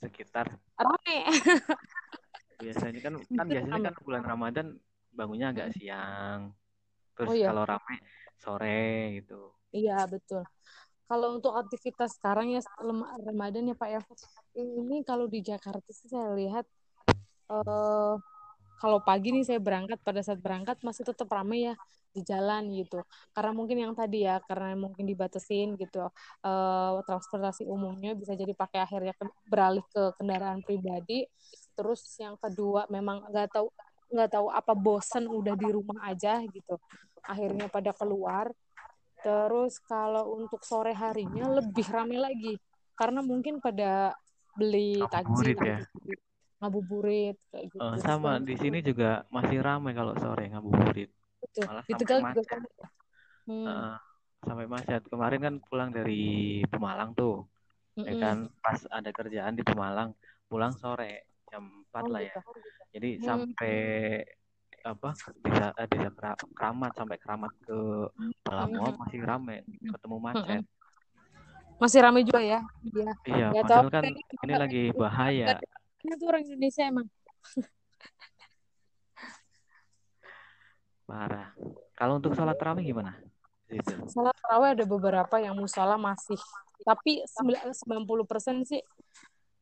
sekitar. 0.04 0.48
Rame. 0.76 1.18
Biasanya 2.64 3.00
kan 3.04 3.14
kan 3.20 3.46
biasanya 3.50 3.82
kan 3.92 3.96
bulan 4.04 4.24
Ramadan 4.24 4.68
bangunnya 5.12 5.52
agak 5.52 5.76
siang. 5.76 6.56
Terus 7.14 7.30
Oh, 7.30 7.36
iya. 7.36 7.48
kalau 7.52 7.64
rame 7.68 7.96
sore 8.40 9.20
gitu. 9.22 9.54
iya 9.74 10.06
betul. 10.10 10.44
Kalau 11.04 11.38
untuk 11.38 11.54
aktivitas 11.54 12.16
sekarang 12.18 12.56
ya 12.56 12.62
Ramadan 13.22 13.70
ya 13.70 13.76
Pak 13.76 13.90
ya. 13.90 14.02
Ini 14.56 15.04
kalau 15.04 15.28
di 15.28 15.44
Jakarta 15.44 15.90
sih 15.92 16.08
saya 16.10 16.32
lihat 16.34 16.66
eh 17.52 18.16
kalau 18.80 19.00
pagi 19.00 19.32
nih 19.32 19.48
saya 19.48 19.60
berangkat 19.64 20.00
pada 20.04 20.20
saat 20.20 20.40
berangkat 20.44 20.80
masih 20.84 21.08
tetap 21.08 21.28
ramai 21.32 21.72
ya 21.72 21.76
di 22.14 22.22
jalan 22.22 22.70
gitu. 22.78 23.02
Karena 23.34 23.52
mungkin 23.52 23.78
yang 23.82 23.94
tadi 23.98 24.24
ya 24.30 24.38
karena 24.46 24.78
mungkin 24.78 25.10
dibatasin 25.10 25.74
gitu 25.82 26.06
eh 26.46 26.94
transportasi 27.10 27.66
umumnya 27.66 28.14
bisa 28.14 28.38
jadi 28.38 28.54
pakai 28.54 28.86
akhirnya 28.86 29.14
ke- 29.18 29.34
beralih 29.50 29.84
ke 29.90 30.14
kendaraan 30.22 30.62
pribadi. 30.62 31.26
Terus 31.74 32.06
yang 32.22 32.38
kedua 32.38 32.86
memang 32.94 33.26
nggak 33.34 33.50
tahu 33.50 33.68
nggak 34.14 34.30
tahu 34.30 34.48
apa 34.54 34.74
bosen 34.78 35.26
udah 35.26 35.58
di 35.58 35.68
rumah 35.74 36.06
aja 36.06 36.38
gitu. 36.46 36.78
Akhirnya 37.26 37.66
pada 37.68 37.90
keluar. 37.98 38.54
Terus 39.26 39.82
kalau 39.82 40.38
untuk 40.38 40.62
sore 40.62 40.94
harinya 40.94 41.50
lebih 41.50 41.88
ramai 41.90 42.22
lagi. 42.22 42.54
Karena 42.94 43.26
mungkin 43.26 43.58
pada 43.58 44.14
beli 44.54 45.02
takjil 45.10 45.58
Ngabuburit 45.58 45.58
ya? 45.66 45.78
ngabuburit 46.62 47.38
kayak 47.52 47.66
gitu. 47.74 47.82
Eh, 47.84 47.98
sama. 48.00 48.40
Di 48.40 48.56
sini 48.56 48.80
juga 48.80 49.26
masih 49.34 49.60
ramai 49.60 49.92
kalau 49.98 50.14
sore 50.16 50.48
ngabuburit. 50.48 51.10
Betul. 51.54 51.66
Malah 51.70 51.84
Di 51.86 51.94
sampai 51.94 52.02
juga 52.02 52.16
macet. 52.18 52.46
sama. 52.50 52.70
hmm. 53.46 53.66
uh, 53.70 53.96
sampai 54.44 54.66
macet 54.68 55.02
kemarin 55.08 55.40
kan 55.40 55.56
pulang 55.70 55.90
dari 55.94 56.24
Pemalang 56.68 57.14
tuh 57.14 57.46
mm 57.94 58.10
ya 58.10 58.14
kan 58.18 58.38
pas 58.58 58.82
ada 58.90 59.14
kerjaan 59.14 59.54
di 59.54 59.62
Pemalang 59.62 60.18
pulang 60.50 60.74
sore 60.74 61.30
jam 61.46 61.86
4 61.94 62.02
oh, 62.02 62.10
lah 62.10 62.26
ya 62.26 62.34
gitu. 62.34 62.42
jadi 62.98 63.10
hmm. 63.14 63.22
sampai 63.22 63.78
apa 64.82 65.10
bisa 65.14 65.66
eh, 65.78 65.88
bisa 65.88 66.10
keramat 66.58 66.92
sampai 66.98 67.22
keramat 67.22 67.54
ke 67.62 68.10
Palango 68.42 68.90
hmm. 68.90 68.98
masih 68.98 69.20
rame 69.22 69.62
ketemu 69.78 70.18
macet 70.18 70.66
masih 71.78 72.00
rame 72.02 72.26
juga 72.26 72.42
ya 72.42 72.60
iya 72.82 73.12
iya 73.30 73.48
ya, 73.54 73.62
padahal 73.62 73.94
kan 73.94 74.04
ini 74.42 74.54
lagi 74.58 74.84
bahaya 74.98 75.62
itu 76.02 76.26
orang 76.26 76.42
Indonesia 76.50 76.84
emang 76.90 77.06
parah. 81.04 81.52
Kalau 81.94 82.18
untuk 82.18 82.34
sholat 82.34 82.58
terawih 82.58 82.84
gimana? 82.84 83.20
Sholat 84.10 84.36
terawih 84.38 84.70
ada 84.76 84.86
beberapa 84.86 85.36
yang 85.40 85.56
musola 85.56 85.96
masih. 86.00 86.40
Tapi 86.84 87.24
90% 87.24 88.68
sih 88.68 88.82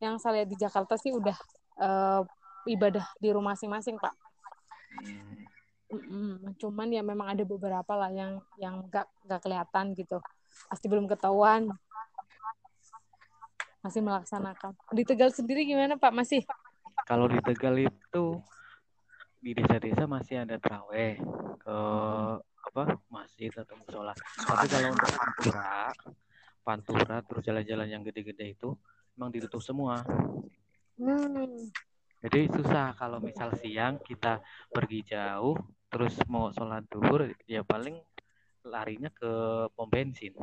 yang 0.02 0.18
saya 0.18 0.42
lihat 0.42 0.50
di 0.50 0.58
Jakarta 0.58 0.98
sih 0.98 1.14
udah 1.14 1.38
uh, 1.78 2.22
ibadah 2.66 3.06
di 3.22 3.30
rumah 3.30 3.54
masing-masing 3.54 3.98
pak. 4.02 4.14
Hmm. 5.92 6.56
cuman 6.56 6.88
ya 6.88 7.04
memang 7.04 7.36
ada 7.36 7.44
beberapa 7.44 8.00
lah 8.00 8.08
yang 8.16 8.40
yang 8.56 8.88
gak 8.88 9.08
gak 9.28 9.44
kelihatan 9.44 9.92
gitu. 9.94 10.24
Pasti 10.72 10.88
belum 10.88 11.06
ketahuan. 11.06 11.68
Masih 13.84 14.00
melaksanakan. 14.00 14.72
Di 14.94 15.04
Tegal 15.04 15.34
sendiri 15.36 15.68
gimana 15.68 16.00
pak? 16.00 16.14
Masih? 16.16 16.48
Kalau 17.04 17.28
di 17.28 17.44
Tegal 17.44 17.76
itu 17.92 18.26
di 19.42 19.58
desa-desa 19.58 20.06
masih 20.06 20.46
ada 20.46 20.62
traweh 20.62 21.18
ke 21.58 21.78
apa 22.62 22.84
masjid 23.10 23.50
atau 23.50 23.74
musola. 23.82 24.14
Tapi 24.38 24.66
kalau 24.70 24.94
untuk 24.94 25.12
pantura 25.18 25.74
pantura 26.62 27.16
terus 27.26 27.42
jalan-jalan 27.42 27.90
yang 27.90 28.06
gede-gede 28.06 28.54
itu 28.54 28.78
emang 29.18 29.34
ditutup 29.34 29.60
semua. 29.60 30.06
Hmm. 31.02 31.58
jadi 32.22 32.46
susah 32.54 32.94
kalau 32.94 33.18
misal 33.18 33.50
siang 33.58 33.98
kita 34.06 34.38
pergi 34.70 35.02
jauh 35.10 35.58
terus 35.90 36.14
mau 36.30 36.54
sholat 36.54 36.86
duhur 36.86 37.34
ya 37.50 37.66
paling 37.66 37.98
larinya 38.62 39.10
ke 39.10 39.32
pom 39.74 39.90
bensin. 39.90 40.38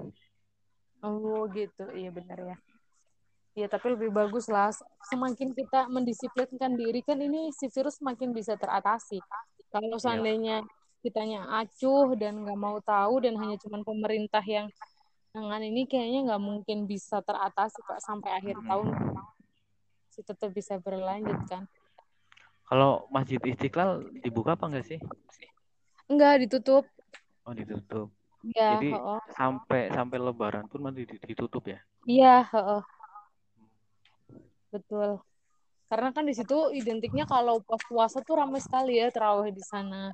Oh 0.98 1.46
gitu. 1.54 1.86
Iya 1.94 2.10
benar 2.10 2.42
ya 2.42 2.58
Ya, 3.58 3.66
tapi 3.66 3.90
lebih 3.90 4.14
bagus 4.14 4.46
lah. 4.46 4.70
Semakin 5.10 5.50
kita 5.50 5.90
mendisiplinkan 5.90 6.78
diri 6.78 7.02
kan 7.02 7.18
ini 7.18 7.50
si 7.50 7.66
virus 7.66 7.98
semakin 7.98 8.30
bisa 8.30 8.54
teratasi. 8.54 9.18
Kalau 9.74 9.98
iya. 9.98 9.98
seandainya 9.98 10.56
kitanya 11.02 11.42
acuh 11.58 12.14
dan 12.14 12.46
nggak 12.46 12.54
mau 12.54 12.78
tahu 12.78 13.18
dan 13.26 13.34
hanya 13.34 13.58
cuma 13.58 13.82
pemerintah 13.82 14.42
yang 14.46 14.70
dengan 15.34 15.58
ini 15.58 15.90
kayaknya 15.90 16.30
nggak 16.30 16.42
mungkin 16.42 16.86
bisa 16.86 17.18
teratasi 17.22 17.78
pak 17.86 17.98
sampai 18.02 18.30
akhir 18.34 18.58
tahun 18.62 18.86
si 20.10 20.22
tetap 20.22 20.54
bisa 20.54 20.78
berlanjut 20.78 21.42
kan. 21.50 21.66
Kalau 22.70 23.10
Masjid 23.10 23.42
Istiqlal 23.42 24.22
dibuka 24.22 24.54
apa 24.54 24.70
enggak 24.70 24.86
sih? 24.86 24.98
Enggak, 26.06 26.46
ditutup. 26.46 26.86
Oh, 27.42 27.54
ditutup. 27.56 28.14
Ya, 28.54 28.78
Jadi 28.78 28.94
oh. 28.94 29.18
sampai 29.34 29.90
sampai 29.90 30.18
Lebaran 30.22 30.70
pun 30.70 30.78
masih 30.86 31.10
ditutup 31.26 31.66
ya? 31.66 31.82
Iya, 32.06 32.46
oh 32.54 32.86
betul. 34.72 35.20
Karena 35.88 36.12
kan 36.12 36.28
di 36.28 36.36
situ 36.36 36.68
identiknya 36.76 37.24
kalau 37.24 37.64
pas 37.64 37.80
puasa 37.88 38.20
tuh 38.20 38.36
ramai 38.36 38.60
sekali 38.60 39.00
ya 39.00 39.08
terawih 39.08 39.52
di 39.52 39.64
sana. 39.64 40.12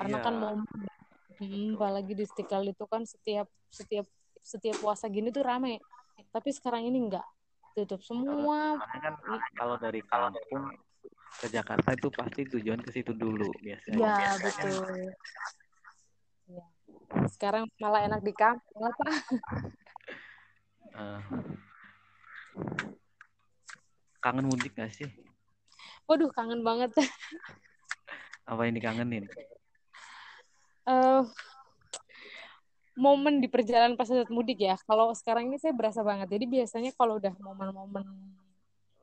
Karena 0.00 0.16
yeah. 0.16 0.24
kan 0.24 0.34
mau 0.40 0.54
hmm, 1.40 1.76
apalagi 1.76 2.12
di 2.16 2.24
Istiqlal 2.24 2.72
itu 2.72 2.84
kan 2.88 3.04
setiap 3.04 3.48
setiap 3.68 4.08
setiap 4.40 4.76
puasa 4.80 5.08
gini 5.12 5.28
tuh 5.28 5.44
ramai 5.44 5.76
tapi 6.28 6.52
sekarang 6.52 6.84
ini 6.84 7.08
enggak 7.08 7.24
tutup 7.72 8.04
semua. 8.04 8.76
karena 8.76 8.98
kan 9.16 9.40
kalau 9.56 9.76
dari 9.80 10.04
kampung 10.04 10.68
ke 11.40 11.46
Jakarta 11.48 11.94
itu 11.94 12.08
pasti 12.12 12.42
tujuan 12.44 12.82
ke 12.82 12.90
situ 12.90 13.14
dulu 13.14 13.48
biasanya. 13.62 13.96
Ya 13.96 14.32
betul. 14.36 14.84
ya. 16.50 16.66
sekarang 17.30 17.64
malah 17.78 18.06
enak 18.06 18.22
di 18.22 18.34
kampung 18.34 18.86
apa 18.86 19.06
uh, 20.94 21.22
kangen 24.20 24.46
mudik 24.46 24.76
gak 24.76 24.92
sih? 24.92 25.08
Waduh, 26.04 26.30
kangen 26.30 26.60
banget. 26.60 26.92
Apa 28.50 28.68
yang 28.68 28.76
dikangenin? 28.76 29.24
Uh, 30.84 31.24
momen 32.98 33.40
di 33.40 33.48
perjalanan 33.48 33.96
pas 33.96 34.06
saat 34.06 34.28
mudik 34.28 34.60
ya. 34.60 34.76
Kalau 34.84 35.16
sekarang 35.16 35.48
ini 35.48 35.56
saya 35.56 35.72
berasa 35.72 36.04
banget. 36.04 36.28
Jadi 36.28 36.44
biasanya 36.46 36.90
kalau 36.92 37.16
udah 37.16 37.32
momen-momen 37.40 38.04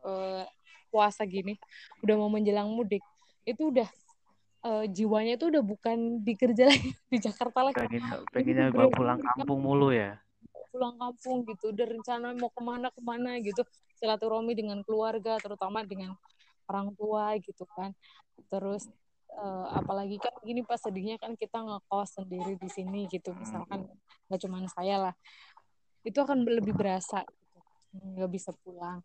uh, 0.05 0.45
puasa 0.93 1.25
gini, 1.25 1.57
udah 2.05 2.15
mau 2.15 2.29
menjelang 2.29 2.69
mudik, 2.69 3.03
itu 3.43 3.73
udah 3.73 3.89
uh, 4.67 4.85
jiwanya 4.87 5.39
itu 5.39 5.47
udah 5.47 5.63
bukan 5.63 6.23
di 6.23 6.33
kerja 6.35 6.67
lagi 6.71 6.91
di 7.07 7.17
Jakarta 7.17 7.71
lagi. 7.71 7.79
Pengen, 7.87 8.03
pengennya 8.29 8.67
pulang 8.71 9.19
kampung 9.19 9.59
mulu 9.63 9.89
ya. 9.95 10.19
Pulang 10.75 10.99
kampung 10.99 11.47
gitu, 11.47 11.71
udah 11.71 11.87
rencana 11.87 12.35
mau 12.35 12.51
ke 12.51 12.61
mana 12.61 12.87
ke 12.91 13.01
mana 13.01 13.39
gitu 13.39 13.63
silaturahmi 13.97 14.53
dengan 14.53 14.79
keluarga 14.85 15.41
terutama 15.41 15.81
dengan 15.83 16.13
orang 16.69 16.93
tua 16.93 17.33
gitu 17.41 17.65
kan. 17.73 17.95
Terus 18.47 18.85
uh, 19.33 19.67
apalagi 19.75 20.21
kan 20.21 20.33
gini 20.43 20.61
pas 20.61 20.79
sedihnya 20.79 21.17
kan 21.17 21.33
kita 21.33 21.59
ngekos 21.59 22.21
sendiri 22.21 22.55
di 22.59 22.69
sini 22.69 23.09
gitu. 23.09 23.33
Misalkan 23.33 23.87
nggak 24.29 24.39
cuma 24.43 24.61
saya 24.69 25.09
lah. 25.09 25.15
Itu 26.05 26.23
akan 26.23 26.45
lebih 26.45 26.75
berasa 26.77 27.23
gitu. 27.25 27.57
nggak 27.97 28.31
bisa 28.31 28.51
pulang. 28.61 29.01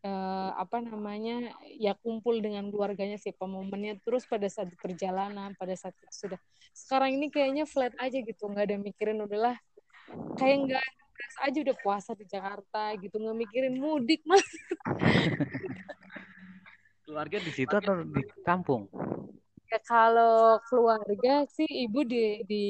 Uh, 0.00 0.56
apa 0.56 0.80
namanya 0.80 1.52
ya 1.76 1.92
kumpul 1.92 2.40
dengan 2.40 2.68
keluarganya 2.72 3.20
sih 3.20 3.32
momennya. 3.36 4.00
Terus 4.00 4.24
pada 4.24 4.48
saat 4.48 4.72
perjalanan 4.80 5.52
pada 5.56 5.76
saat 5.76 5.92
itu 6.00 6.28
sudah 6.28 6.40
sekarang 6.72 7.20
ini 7.20 7.28
kayaknya 7.28 7.64
flat 7.64 7.94
aja 8.00 8.18
gitu. 8.20 8.48
Nggak 8.48 8.64
ada 8.68 8.76
mikirin 8.80 9.20
udahlah 9.20 9.56
kayak 10.40 10.58
nggak 10.66 10.86
beres 11.20 11.36
aja 11.44 11.58
udah 11.60 11.76
puasa 11.84 12.16
di 12.16 12.24
Jakarta 12.24 12.96
gitu 12.96 13.20
nggak 13.20 13.36
mikirin 13.36 13.76
mudik 13.76 14.24
mas. 14.24 14.40
Keluarga 17.04 17.36
di 17.44 17.52
situ 17.52 17.68
atau 17.68 18.00
di 18.00 18.24
kampung? 18.40 18.88
Ya 19.68 19.76
kalau 19.84 20.56
keluarga 20.66 21.44
sih 21.52 21.68
ibu 21.68 22.08
di 22.08 22.40
di 22.48 22.64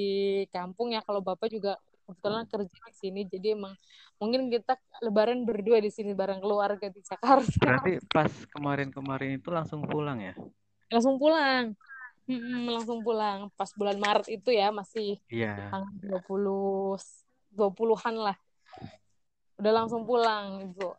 kampung 0.51 0.91
ya 0.91 1.01
kalau 1.07 1.23
bapak 1.23 1.47
juga 1.47 1.79
kebetulan 2.11 2.43
kerja 2.51 2.75
di 2.75 2.95
sini 2.99 3.21
jadi 3.31 3.55
emang 3.55 3.79
mungkin 4.19 4.51
kita 4.51 4.75
lebaran 4.99 5.47
berdua 5.47 5.79
di 5.79 5.95
sini 5.95 6.11
bareng 6.11 6.43
keluarga 6.43 6.91
di 6.91 6.99
Jakarta. 7.07 7.63
Berarti 7.63 8.03
pas 8.11 8.33
kemarin-kemarin 8.51 9.39
itu 9.39 9.55
langsung 9.55 9.87
pulang 9.87 10.19
ya? 10.19 10.35
Langsung 10.91 11.23
pulang. 11.23 11.79
Hmm, 12.27 12.67
langsung 12.67 12.99
pulang. 13.07 13.47
Pas 13.55 13.71
bulan 13.79 13.97
Maret 13.97 14.27
itu 14.27 14.51
ya 14.51 14.75
masih 14.75 15.23
tanggal 15.71 16.27
20 16.27 16.99
dua 17.51 17.69
puluhan 17.75 18.15
lah. 18.17 18.37
Udah 19.61 19.73
langsung 19.75 20.09
pulang 20.09 20.71
ibu. 20.71 20.95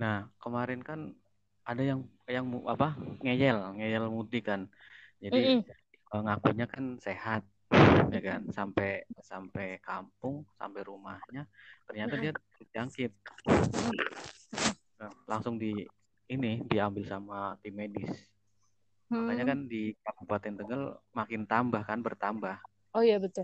Nah 0.00 0.26
kemarin 0.40 0.80
kan 0.80 1.12
ada 1.62 1.82
yang 1.84 2.00
yang 2.26 2.48
apa 2.66 2.96
ngeyel 3.22 3.76
ngeyel 3.78 4.10
mudik 4.10 4.48
kan. 4.48 4.66
Jadi 5.20 5.60
mm 5.60 5.62
-mm. 5.62 6.20
ngakunya 6.24 6.66
kan 6.66 6.96
sehat 6.98 7.44
ya 8.10 8.20
kan. 8.24 8.48
Sampai 8.50 9.04
sampai 9.22 9.78
kampung 9.78 10.42
sampai 10.58 10.82
rumahnya 10.82 11.46
ternyata 11.86 12.18
dia 12.18 12.32
terjangkit 12.58 13.14
nah, 14.98 15.12
langsung 15.30 15.54
di 15.54 15.86
ini 16.26 16.62
diambil 16.66 17.06
sama 17.06 17.54
tim 17.62 17.78
medis 17.78 18.10
Makanya 19.10 19.42
hmm. 19.42 19.50
kan 19.50 19.60
di 19.66 19.82
Kabupaten 20.06 20.52
Tegal 20.62 20.82
makin 21.10 21.42
tambah 21.42 21.82
kan 21.82 21.98
bertambah. 21.98 22.56
Oh 22.94 23.02
iya 23.02 23.18
betul. 23.18 23.42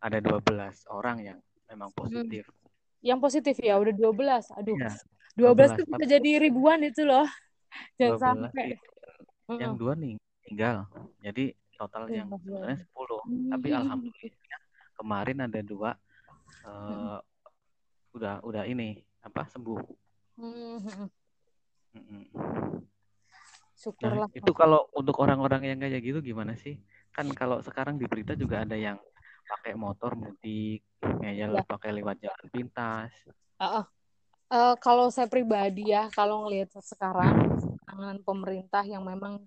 Ada 0.00 0.18
12 0.24 0.40
orang 0.88 1.16
yang 1.20 1.38
memang 1.68 1.92
hmm. 1.92 2.00
positif. 2.00 2.48
Hmm. 2.48 3.04
Yang 3.04 3.18
positif 3.20 3.54
ya 3.60 3.76
udah 3.76 3.92
12. 3.92 4.56
Aduh. 4.56 4.76
Ya, 4.80 4.92
12, 5.36 5.76
12 5.76 5.76
itu 5.76 5.84
bisa 5.84 6.04
jadi 6.08 6.30
ribuan 6.40 6.80
itu 6.80 7.04
loh. 7.04 7.28
Jangan 8.00 8.16
12, 8.16 8.24
sampai. 8.24 8.66
Iya. 9.50 9.60
Yang 9.60 9.74
dua 9.76 9.92
nih 10.00 10.14
tinggal. 10.48 10.76
Jadi 11.20 11.44
total 11.76 12.02
yang 12.08 12.28
sebenarnya 12.32 12.78
10. 12.80 12.96
Hmm. 12.96 13.50
Tapi 13.52 13.68
alhamdulillah 13.76 14.60
kemarin 14.96 15.38
ada 15.44 15.60
dua 15.64 15.90
uh, 16.64 17.18
udah 18.16 18.40
udah 18.44 18.64
ini 18.64 19.00
apa 19.20 19.44
sembuh. 19.52 19.80
Hmm. 20.40 20.80
Hmm. 21.92 22.24
Syukurlah. 23.80 24.28
Nah, 24.28 24.36
itu 24.36 24.52
kalau 24.52 24.92
untuk 24.92 25.16
orang-orang 25.24 25.72
yang 25.72 25.78
kayak 25.80 26.04
gitu 26.04 26.20
gimana 26.20 26.52
sih? 26.52 26.76
Kan 27.16 27.32
kalau 27.32 27.64
sekarang 27.64 27.96
di 27.96 28.04
berita 28.04 28.36
juga 28.36 28.60
ada 28.60 28.76
yang 28.76 29.00
pakai 29.48 29.72
motor 29.72 30.12
mudik, 30.20 30.84
ngeyel 31.00 31.56
ya. 31.56 31.64
pakai 31.64 31.96
lewat 31.96 32.20
jalan 32.20 32.46
pintas. 32.52 33.10
Uh, 33.56 33.80
uh. 33.82 33.84
Uh, 34.50 34.74
kalau 34.82 35.08
saya 35.08 35.30
pribadi 35.30 35.94
ya, 35.94 36.12
kalau 36.12 36.44
ngelihat 36.44 36.74
sekarang 36.82 37.56
tangan 37.88 38.18
pemerintah 38.20 38.82
yang 38.84 39.06
memang 39.06 39.40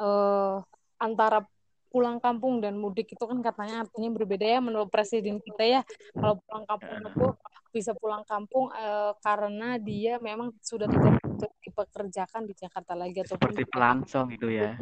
uh, 0.00 0.64
antara 0.96 1.44
pulang 1.92 2.18
kampung 2.18 2.60
dan 2.60 2.76
mudik 2.76 3.08
itu 3.08 3.24
kan 3.24 3.38
katanya 3.40 3.86
artinya 3.86 4.10
berbeda 4.12 4.44
ya 4.44 4.60
menurut 4.60 4.92
presiden 4.92 5.40
kita 5.40 5.64
ya 5.64 5.80
kalau 6.12 6.36
pulang 6.44 6.64
kampung 6.68 6.92
itu 7.08 7.26
bisa 7.76 7.92
pulang 7.92 8.24
kampung 8.24 8.72
uh, 8.72 9.12
karena 9.20 9.76
dia 9.76 10.16
memang 10.16 10.56
sudah 10.64 10.88
tidak 10.88 11.52
dipekerjakan 11.60 12.48
di 12.48 12.56
Jakarta 12.56 12.96
lagi 12.96 13.20
atau 13.20 13.36
seperti 13.36 13.68
pelangsong 13.68 14.32
itu 14.32 14.48
ya. 14.48 14.72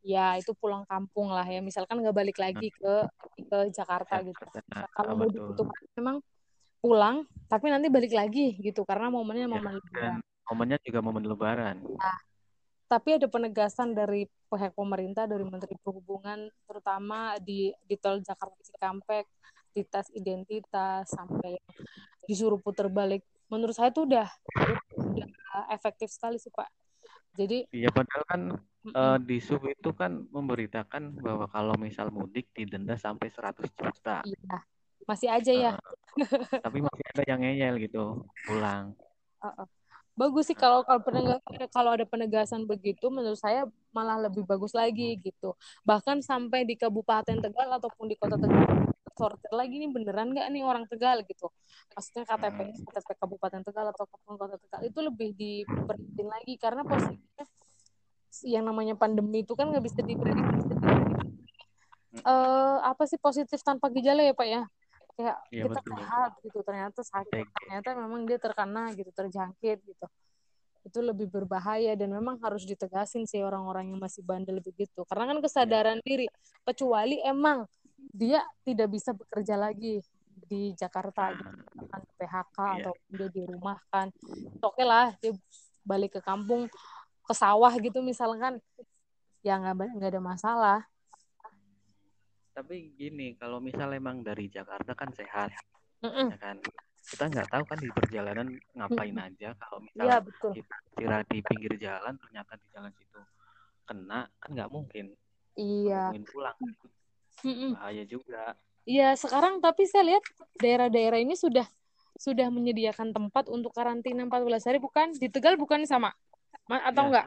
Ya 0.00 0.38
itu 0.38 0.54
pulang 0.54 0.86
kampung 0.86 1.34
lah 1.34 1.42
ya. 1.42 1.58
Misalkan 1.58 1.98
nggak 1.98 2.14
balik 2.14 2.38
lagi 2.38 2.70
ke 2.70 2.94
ke 3.50 3.58
Jakarta 3.74 4.22
gitu. 4.22 4.46
nah, 4.70 4.86
kalau 4.94 5.18
mudik 5.18 5.42
itu 5.42 5.62
memang 5.98 6.22
pulang 6.80 7.26
tapi 7.50 7.68
nanti 7.68 7.90
balik 7.90 8.14
lagi 8.14 8.56
gitu 8.62 8.86
karena 8.88 9.12
momennya 9.12 9.44
ya, 9.44 9.52
momen 9.52 9.72
lebaran. 9.76 10.18
momennya 10.48 10.78
juga 10.86 11.00
momen 11.02 11.24
lebaran. 11.26 11.76
Nah, 11.82 12.18
tapi 12.86 13.18
ada 13.18 13.26
penegasan 13.26 13.92
dari 13.92 14.24
pihak 14.26 14.72
pemerintah 14.74 15.28
dari 15.28 15.44
Menteri 15.44 15.76
Perhubungan 15.78 16.48
terutama 16.64 17.36
di 17.42 17.70
di 17.84 17.94
tol 17.98 18.22
Jakarta 18.22 18.56
Cikampek 18.64 19.28
tes 19.74 20.06
identitas 20.14 21.06
sampai 21.10 21.58
disuruh 22.26 22.58
putar 22.58 22.90
balik. 22.90 23.22
Menurut 23.50 23.74
saya 23.74 23.90
tuh 23.90 24.06
udah 24.06 24.28
udah 24.94 25.28
efektif 25.74 26.10
sekali 26.10 26.38
sih 26.38 26.50
Pak. 26.50 26.68
Jadi 27.38 27.70
iya 27.74 27.90
padahal 27.90 28.24
kan. 28.26 28.42
Uh, 28.80 29.20
di 29.20 29.44
sub 29.44 29.60
itu 29.68 29.92
kan 29.92 30.24
memberitakan 30.32 31.12
bahwa 31.20 31.44
kalau 31.52 31.76
misal 31.76 32.08
mudik 32.08 32.48
didenda 32.56 32.96
sampai 32.96 33.28
100 33.28 33.68
juta. 33.76 34.24
Iya 34.24 34.56
masih 35.04 35.28
aja 35.28 35.52
ya. 35.52 35.72
Uh, 35.76 36.58
tapi 36.64 36.80
masih 36.80 37.04
ada 37.12 37.22
yang 37.28 37.44
ngeyel 37.44 37.76
gitu 37.76 38.24
pulang. 38.48 38.96
Uh 39.44 39.52
-uh 39.52 39.68
bagus 40.20 40.52
sih 40.52 40.58
kalau 40.58 40.84
kalau 40.84 41.40
kalau 41.72 41.90
ada 41.96 42.04
penegasan 42.04 42.68
begitu 42.68 43.08
menurut 43.08 43.40
saya 43.40 43.64
malah 43.88 44.20
lebih 44.20 44.44
bagus 44.44 44.76
lagi 44.76 45.16
gitu. 45.16 45.56
Bahkan 45.88 46.20
sampai 46.20 46.68
di 46.68 46.76
Kabupaten 46.76 47.40
Tegal 47.40 47.68
ataupun 47.80 48.04
di 48.04 48.20
Kota 48.20 48.36
Tegal 48.36 48.89
sortir 49.20 49.52
lagi 49.52 49.76
nih 49.76 49.92
beneran 49.92 50.32
nggak 50.32 50.48
nih 50.48 50.64
orang 50.64 50.88
Tegal 50.88 51.20
gitu. 51.28 51.52
Maksudnya 51.92 52.24
KTP 52.24 52.58
KTP 52.80 53.08
Kabupaten 53.20 53.60
Tegal 53.60 53.86
ataupun 53.92 54.40
Kota 54.40 54.56
Tegal 54.56 54.80
itu 54.88 54.98
lebih 55.04 55.36
diperhatiin 55.36 56.28
lagi 56.32 56.54
karena 56.56 56.80
posisinya 56.88 57.44
yang 58.48 58.64
namanya 58.64 58.96
pandemi 58.96 59.44
itu 59.44 59.52
kan 59.52 59.68
nggak 59.68 59.84
bisa 59.84 60.00
diprediksi 60.00 60.70
uh, 62.24 62.78
apa 62.82 63.06
sih 63.06 63.18
positif 63.20 63.62
tanpa 63.62 63.88
gejala 63.92 64.22
ya 64.24 64.34
pak 64.34 64.48
ya? 64.48 64.62
Kayak 65.14 65.36
ya, 65.52 65.64
kita 65.68 65.80
betul. 65.84 65.92
sehat 66.00 66.30
gitu 66.40 66.58
ternyata 66.64 67.00
sakit 67.04 67.46
ternyata 67.60 67.88
memang 67.98 68.20
dia 68.24 68.38
terkena 68.40 68.84
gitu 68.96 69.10
terjangkit 69.12 69.78
gitu. 69.84 70.06
Itu 70.80 70.98
lebih 71.04 71.28
berbahaya 71.28 71.92
dan 71.92 72.08
memang 72.08 72.40
harus 72.40 72.64
ditegasin 72.64 73.28
sih 73.28 73.44
orang-orang 73.44 73.92
yang 73.92 74.00
masih 74.00 74.24
bandel 74.24 74.64
begitu. 74.64 75.04
Karena 75.04 75.36
kan 75.36 75.38
kesadaran 75.44 75.98
ya. 76.00 76.04
diri 76.06 76.26
kecuali 76.64 77.20
emang 77.20 77.68
dia 78.10 78.42
tidak 78.66 78.88
bisa 78.90 79.14
bekerja 79.14 79.54
lagi 79.54 80.02
di 80.50 80.74
Jakarta 80.74 81.30
gitu 81.36 81.84
kan 81.86 82.02
PHK 82.18 82.58
ya. 82.58 82.72
atau 82.82 82.92
dia 83.06 83.28
di 83.30 83.42
rumah 83.46 83.78
kan. 83.92 84.10
Oke 84.60 84.82
okay 84.82 84.86
lah 84.86 85.14
dia 85.22 85.32
balik 85.86 86.18
ke 86.18 86.20
kampung 86.22 86.66
ke 87.24 87.34
sawah 87.34 87.70
gitu 87.78 88.02
misalkan 88.02 88.58
ya 89.46 89.56
nggak 89.60 89.94
nggak 89.96 90.10
ada 90.16 90.22
masalah. 90.22 90.80
Tapi 92.50 92.92
gini 92.98 93.38
kalau 93.38 93.62
misal 93.62 93.94
emang 93.94 94.20
dari 94.26 94.50
Jakarta 94.50 94.92
kan 94.92 95.10
sehat 95.14 95.54
mm 96.02 96.28
ya 96.34 96.38
kan? 96.40 96.56
Kita 97.00 97.24
nggak 97.32 97.48
tahu 97.48 97.64
kan 97.64 97.78
di 97.80 97.88
perjalanan 97.94 98.48
ngapain 98.76 99.16
mm 99.16 99.26
aja. 99.30 99.48
Kalau 99.56 99.78
misal 99.80 100.04
ya, 100.04 100.18
betul. 100.18 100.52
kita 100.58 100.74
istirahat 100.92 101.26
di 101.30 101.38
pinggir 101.46 101.72
jalan 101.78 102.14
ternyata 102.18 102.52
di 102.58 102.66
jalan 102.74 102.92
situ 102.98 103.20
kena 103.86 104.26
kan 104.42 104.50
nggak 104.50 104.70
mungkin. 104.70 105.14
Iya. 105.54 106.10
Mungkin 106.14 106.26
pulang 106.26 106.56
Mm-mm. 107.46 107.76
bahaya 107.76 108.04
juga 108.04 108.54
iya 108.84 109.14
sekarang 109.14 109.60
tapi 109.60 109.86
saya 109.86 110.16
lihat 110.16 110.24
daerah-daerah 110.58 111.18
ini 111.20 111.36
sudah 111.36 111.66
sudah 112.20 112.52
menyediakan 112.52 113.16
tempat 113.16 113.48
untuk 113.48 113.72
karantina 113.72 114.26
14 114.28 114.68
hari 114.68 114.78
bukan 114.82 115.16
di 115.16 115.28
Tegal 115.32 115.56
bukan 115.56 115.86
sama 115.88 116.12
atau 116.68 117.02
ya, 117.02 117.08
enggak 117.08 117.26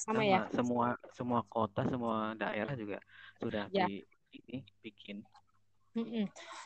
sama, 0.00 0.22
sama 0.22 0.22
ya 0.22 0.40
semua 0.54 0.86
semua 1.12 1.40
kota 1.44 1.82
semua 1.84 2.32
daerah 2.38 2.72
juga 2.78 2.98
sudah 3.42 3.68
ya. 3.68 3.84
di 3.90 4.06
ini 4.36 4.60
bikin. 4.84 5.24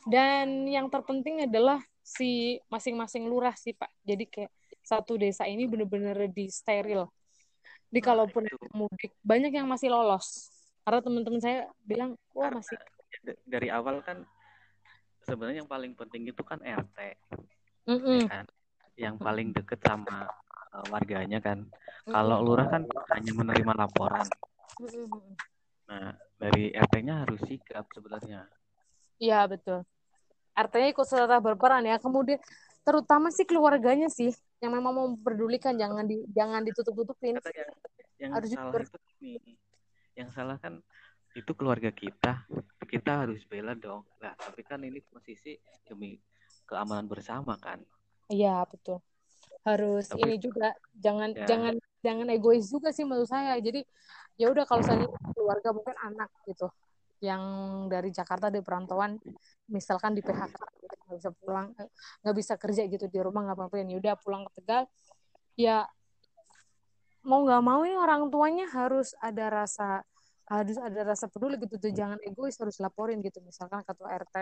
Dan 0.02 0.66
yang 0.66 0.90
terpenting 0.90 1.46
adalah 1.46 1.78
si 2.02 2.58
masing-masing 2.66 3.30
lurah 3.30 3.54
sih 3.54 3.76
Pak. 3.78 3.90
Jadi 4.02 4.24
kayak 4.26 4.52
satu 4.82 5.14
desa 5.14 5.46
ini 5.46 5.70
benar-benar 5.70 6.26
di 6.34 6.50
steril. 6.50 7.06
Di 7.90 8.02
nah, 8.02 8.06
kalaupun 8.10 8.46
mudik 8.74 9.14
banyak 9.22 9.54
yang 9.54 9.70
masih 9.70 9.94
lolos. 9.94 10.50
Karena 10.90 11.06
teman-teman 11.06 11.38
saya 11.38 11.70
bilang, 11.86 12.18
wah 12.34 12.50
masih. 12.50 12.74
Dari 13.46 13.70
awal 13.70 14.02
kan 14.02 14.26
sebenarnya 15.22 15.62
yang 15.62 15.70
paling 15.70 15.94
penting 15.94 16.26
itu 16.26 16.42
kan 16.42 16.58
RT, 16.58 16.98
mm 17.86 17.94
-mm. 17.94 18.18
Ya 18.26 18.26
kan? 18.26 18.46
Yang 18.98 19.16
paling 19.22 19.48
deket 19.54 19.78
sama 19.86 20.26
uh, 20.74 20.84
warganya 20.90 21.38
kan. 21.38 21.62
Mm 21.62 21.70
-mm. 21.70 22.10
Kalau 22.10 22.42
lurah 22.42 22.66
kan 22.66 22.82
hanya 23.14 23.32
menerima 23.38 23.72
laporan. 23.86 24.26
Mm 24.82 24.90
-mm. 25.06 25.30
Nah, 25.94 26.10
dari 26.42 26.74
RT-nya 26.74 27.22
harus 27.22 27.38
sikap 27.46 27.86
sebenarnya. 27.94 28.50
Iya, 29.22 29.46
betul. 29.46 29.86
RT-nya 30.58 30.90
ikut 30.90 31.06
serta 31.06 31.38
berperan 31.38 31.86
ya. 31.86 32.02
Kemudian 32.02 32.42
terutama 32.82 33.30
sih 33.30 33.46
keluarganya 33.46 34.10
sih 34.10 34.34
yang 34.58 34.74
memang 34.74 34.90
mau 34.90 35.06
memperdulikan 35.06 35.78
jangan 35.78 36.02
di 36.02 36.18
jangan 36.34 36.66
ditutup-tutupin. 36.66 37.38
Yang, 37.38 37.78
yang 38.18 38.30
harus 38.34 38.50
salah 38.50 38.82
itu 38.82 38.98
ini. 39.22 39.54
Yang 40.20 40.30
salah 40.36 40.60
kan 40.60 40.84
itu 41.32 41.52
keluarga 41.56 41.88
kita. 41.88 42.44
Kita 42.84 43.24
harus 43.24 43.40
bela 43.48 43.72
dong. 43.72 44.04
Nah, 44.20 44.36
tapi 44.36 44.60
kan 44.60 44.84
ini 44.84 45.00
posisi 45.00 45.56
demi 45.88 46.20
keamanan 46.68 47.08
bersama 47.08 47.56
kan. 47.56 47.80
Iya, 48.28 48.62
betul. 48.68 49.00
Harus 49.64 50.12
tapi, 50.12 50.28
ini 50.28 50.36
juga 50.36 50.76
jangan 50.92 51.32
ya. 51.32 51.46
jangan 51.48 51.74
jangan 52.04 52.26
egois 52.28 52.68
juga 52.68 52.92
sih 52.92 53.08
menurut 53.08 53.30
saya. 53.30 53.56
Jadi 53.58 53.80
ya 54.36 54.52
udah 54.52 54.64
kalau 54.68 54.84
saya 54.84 55.08
keluarga 55.32 55.72
mungkin 55.72 55.96
anak 56.00 56.28
gitu 56.44 56.68
yang 57.20 57.42
dari 57.92 58.08
Jakarta 58.08 58.48
di 58.48 58.64
perantauan 58.64 59.20
misalkan 59.68 60.16
di 60.16 60.24
PHK 60.24 60.56
nggak 60.56 61.16
bisa 61.20 61.30
pulang 61.36 61.68
nggak 62.24 62.36
bisa 62.38 62.54
kerja 62.56 62.88
gitu 62.88 63.06
di 63.12 63.18
rumah 63.20 63.44
nggak 63.44 63.58
apa-apa 63.60 63.76
ya 63.84 63.98
udah 64.00 64.14
pulang 64.16 64.42
ke 64.48 64.50
Tegal 64.62 64.82
ya 65.60 65.84
mau 67.20 67.44
nggak 67.44 67.60
mau 67.60 67.84
ini 67.84 67.98
orang 68.00 68.32
tuanya 68.32 68.64
harus 68.72 69.12
ada 69.20 69.52
rasa 69.52 70.00
harus 70.50 70.76
ada 70.82 71.14
rasa 71.14 71.30
peduli 71.30 71.54
gitu 71.62 71.78
tuh 71.78 71.94
jangan 71.94 72.18
egois 72.26 72.58
harus 72.58 72.82
laporin 72.82 73.22
gitu. 73.22 73.38
Misalkan 73.40 73.86
ketua 73.86 74.10
RT 74.18 74.36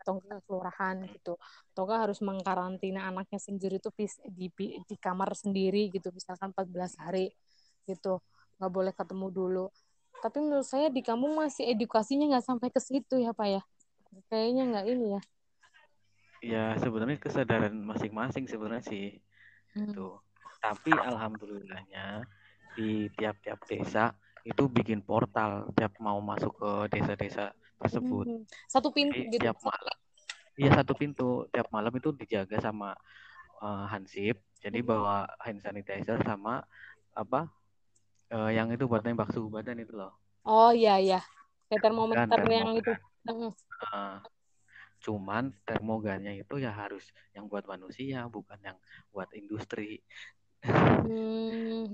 atau 0.00 0.22
ke 0.22 0.36
kelurahan 0.46 0.96
gitu. 1.10 1.34
Atau 1.74 1.84
harus 1.90 2.22
mengkarantina 2.22 3.10
anaknya 3.10 3.42
sendiri 3.42 3.82
tuh 3.82 3.90
di, 4.30 4.46
di 4.86 4.96
kamar 4.96 5.34
sendiri 5.34 5.90
gitu. 5.90 6.14
Misalkan 6.14 6.54
14 6.54 7.02
hari 7.02 7.34
gitu 7.84 8.22
nggak 8.62 8.70
boleh 8.70 8.92
ketemu 8.94 9.26
dulu. 9.34 9.66
Tapi 10.22 10.38
menurut 10.38 10.68
saya 10.68 10.92
di 10.92 11.02
kamu 11.02 11.32
masih 11.34 11.66
edukasinya 11.74 12.36
nggak 12.36 12.46
sampai 12.46 12.68
ke 12.70 12.78
situ 12.78 13.18
ya 13.18 13.34
pak 13.34 13.48
ya? 13.58 13.62
Kayaknya 14.30 14.62
nggak 14.70 14.86
ini 14.86 15.06
ya. 15.18 15.22
Ya 16.40 16.64
sebenarnya 16.80 17.20
kesadaran 17.20 17.76
masing-masing 17.84 18.48
sebenarnya 18.48 18.84
sih 18.86 19.20
hmm. 19.76 19.92
tuh 19.92 20.16
tapi 20.60 20.92
alhamdulillahnya 20.92 22.22
di 22.76 23.08
tiap-tiap 23.16 23.64
desa 23.64 24.12
itu 24.44 24.62
bikin 24.70 25.04
portal 25.04 25.68
tiap 25.76 25.92
mau 26.00 26.18
masuk 26.20 26.56
ke 26.56 26.70
desa-desa 26.96 27.52
tersebut 27.80 28.26
hmm. 28.28 28.44
satu 28.68 28.88
pintu 28.92 29.16
Jadi, 29.16 29.36
gitu 29.36 29.42
tiap 29.48 29.58
malam 29.60 29.96
iya 30.60 30.70
satu 30.76 30.92
pintu 30.96 31.48
tiap 31.52 31.68
malam 31.72 31.92
itu 31.96 32.12
dijaga 32.16 32.60
sama 32.60 32.92
uh, 33.60 33.84
hansip 33.88 34.40
jadi 34.60 34.84
hmm. 34.84 34.88
bawa 34.88 35.28
hand 35.40 35.60
sanitizer 35.64 36.20
sama 36.24 36.64
apa 37.16 37.48
uh, 38.34 38.50
yang 38.50 38.70
itu 38.70 38.86
buat 38.86 39.02
nembak 39.02 39.34
suhu 39.34 39.50
badan 39.50 39.82
itu 39.82 39.94
loh. 39.94 40.14
Oh 40.46 40.70
iya 40.72 40.96
iya. 40.96 41.20
Kayak 41.68 41.90
termometer, 41.90 42.26
termometer 42.26 42.56
yang 42.56 42.70
itu. 42.78 42.92
Uh, 43.90 44.16
cuman 45.00 45.52
termogannya 45.64 46.40
itu 46.40 46.60
ya 46.60 46.72
harus 46.72 47.04
yang 47.36 47.48
buat 47.48 47.64
manusia 47.68 48.26
bukan 48.28 48.58
yang 48.60 48.78
buat 49.12 49.28
industri. 49.36 50.00
Hmm. 50.64 51.88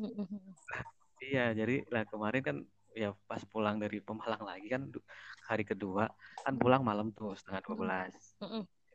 Iya 1.22 1.52
jadi 1.56 1.84
lah 1.88 2.04
kemarin 2.08 2.42
kan 2.42 2.56
ya 2.96 3.12
pas 3.28 3.44
pulang 3.44 3.76
dari 3.76 4.00
Pemalang 4.00 4.40
lagi 4.40 4.72
kan 4.72 4.88
hari 5.44 5.68
kedua 5.68 6.08
kan 6.40 6.56
pulang 6.56 6.80
malam 6.80 7.12
tuh 7.12 7.36
setengah 7.36 7.60
dua 7.68 7.76
belas 7.76 8.12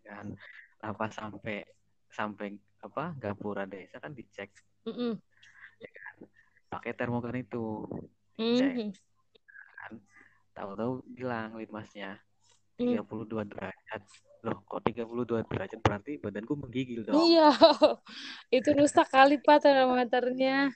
kan. 0.02 0.34
Lah 0.82 0.92
pas 0.98 1.12
sampai 1.14 1.64
sampai 2.12 2.58
apa 2.82 3.14
gapura 3.16 3.70
desa 3.70 4.02
kan 4.02 4.12
dicek. 4.12 4.50
Ya 5.80 5.90
kan 5.94 6.16
pakai 6.72 6.92
termogan 6.98 7.38
itu. 7.38 7.86
Mm-hmm. 8.42 8.90
kan 9.78 9.94
tahu-tahu 10.58 11.06
bilang 11.14 11.54
litmasnya 11.54 12.18
32 12.82 13.06
mm. 13.06 13.50
derajat. 13.54 14.02
Loh 14.42 14.58
kok 14.66 14.82
32 14.82 15.46
derajat? 15.46 15.80
Berarti 15.86 16.18
badanku 16.18 16.58
menggigil 16.58 17.06
dong. 17.06 17.22
Iya. 17.22 17.54
Itu 18.58 18.74
rusak 18.74 19.14
kali 19.14 19.38
pak 19.38 19.62
termometernya 19.62 20.74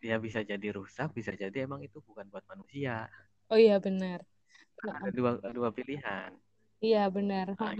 ya 0.00 0.16
bisa 0.20 0.44
jadi 0.44 0.68
rusak 0.74 1.12
bisa 1.16 1.32
jadi 1.32 1.64
emang 1.64 1.82
itu 1.82 2.00
bukan 2.04 2.28
buat 2.28 2.44
manusia. 2.46 3.08
Oh 3.48 3.58
iya 3.58 3.78
benar. 3.80 4.22
Ada 4.82 5.10
dua 5.14 5.40
dua 5.52 5.68
pilihan. 5.72 6.34
Iya 6.82 7.08
benar. 7.08 7.56
Nah, 7.56 7.74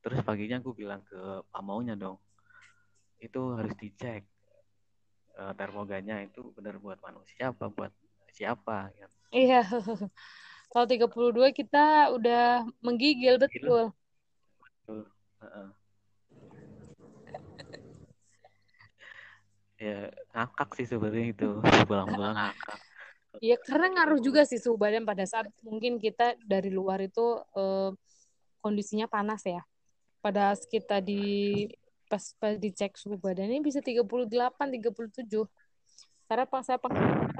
terus 0.00 0.20
paginya 0.24 0.62
aku 0.62 0.72
bilang 0.72 1.04
ke 1.04 1.44
pamaunya 1.52 1.98
dong 1.98 2.16
itu 3.18 3.58
harus 3.58 3.74
dicek 3.74 4.22
uh, 5.34 5.50
termoganya 5.58 6.22
itu 6.22 6.54
benar 6.54 6.78
buat 6.78 7.02
manusia 7.02 7.50
apa 7.50 7.66
buat 7.68 7.92
siapa? 8.30 8.94
Kan 8.94 9.10
iya. 9.34 9.62
Kalau 10.68 10.84
32 10.84 11.48
kita 11.56 12.12
udah 12.12 12.68
menggigil 12.84 13.40
betul. 13.40 13.88
Betul. 14.60 15.08
Uh 15.40 15.44
-uh. 15.44 15.68
Ya 19.78 20.10
ngakak 20.34 20.70
sih 20.74 20.86
sebenarnya 20.90 21.26
itu 21.32 21.48
pulang-pulang 21.88 22.34
ngakak 22.34 22.78
Iya 23.38 23.56
karena 23.60 23.86
ngaruh 23.94 24.18
juga 24.18 24.42
sih 24.42 24.58
suhu 24.58 24.74
badan 24.74 25.06
pada 25.06 25.22
saat 25.22 25.46
mungkin 25.62 26.02
kita 26.02 26.34
dari 26.42 26.74
luar 26.74 26.98
itu 27.04 27.38
eh, 27.54 27.90
kondisinya 28.58 29.06
panas 29.06 29.46
ya. 29.46 29.62
Pada 30.18 30.58
kita 30.58 30.98
di 30.98 31.64
pas, 32.10 32.34
pas 32.40 32.56
dicek 32.58 32.98
suhu 32.98 33.20
badannya 33.20 33.62
bisa 33.62 33.78
38, 33.78 34.74
37. 34.74 35.46
Karena 36.26 36.44
pas 36.44 36.64
saya 36.66 36.80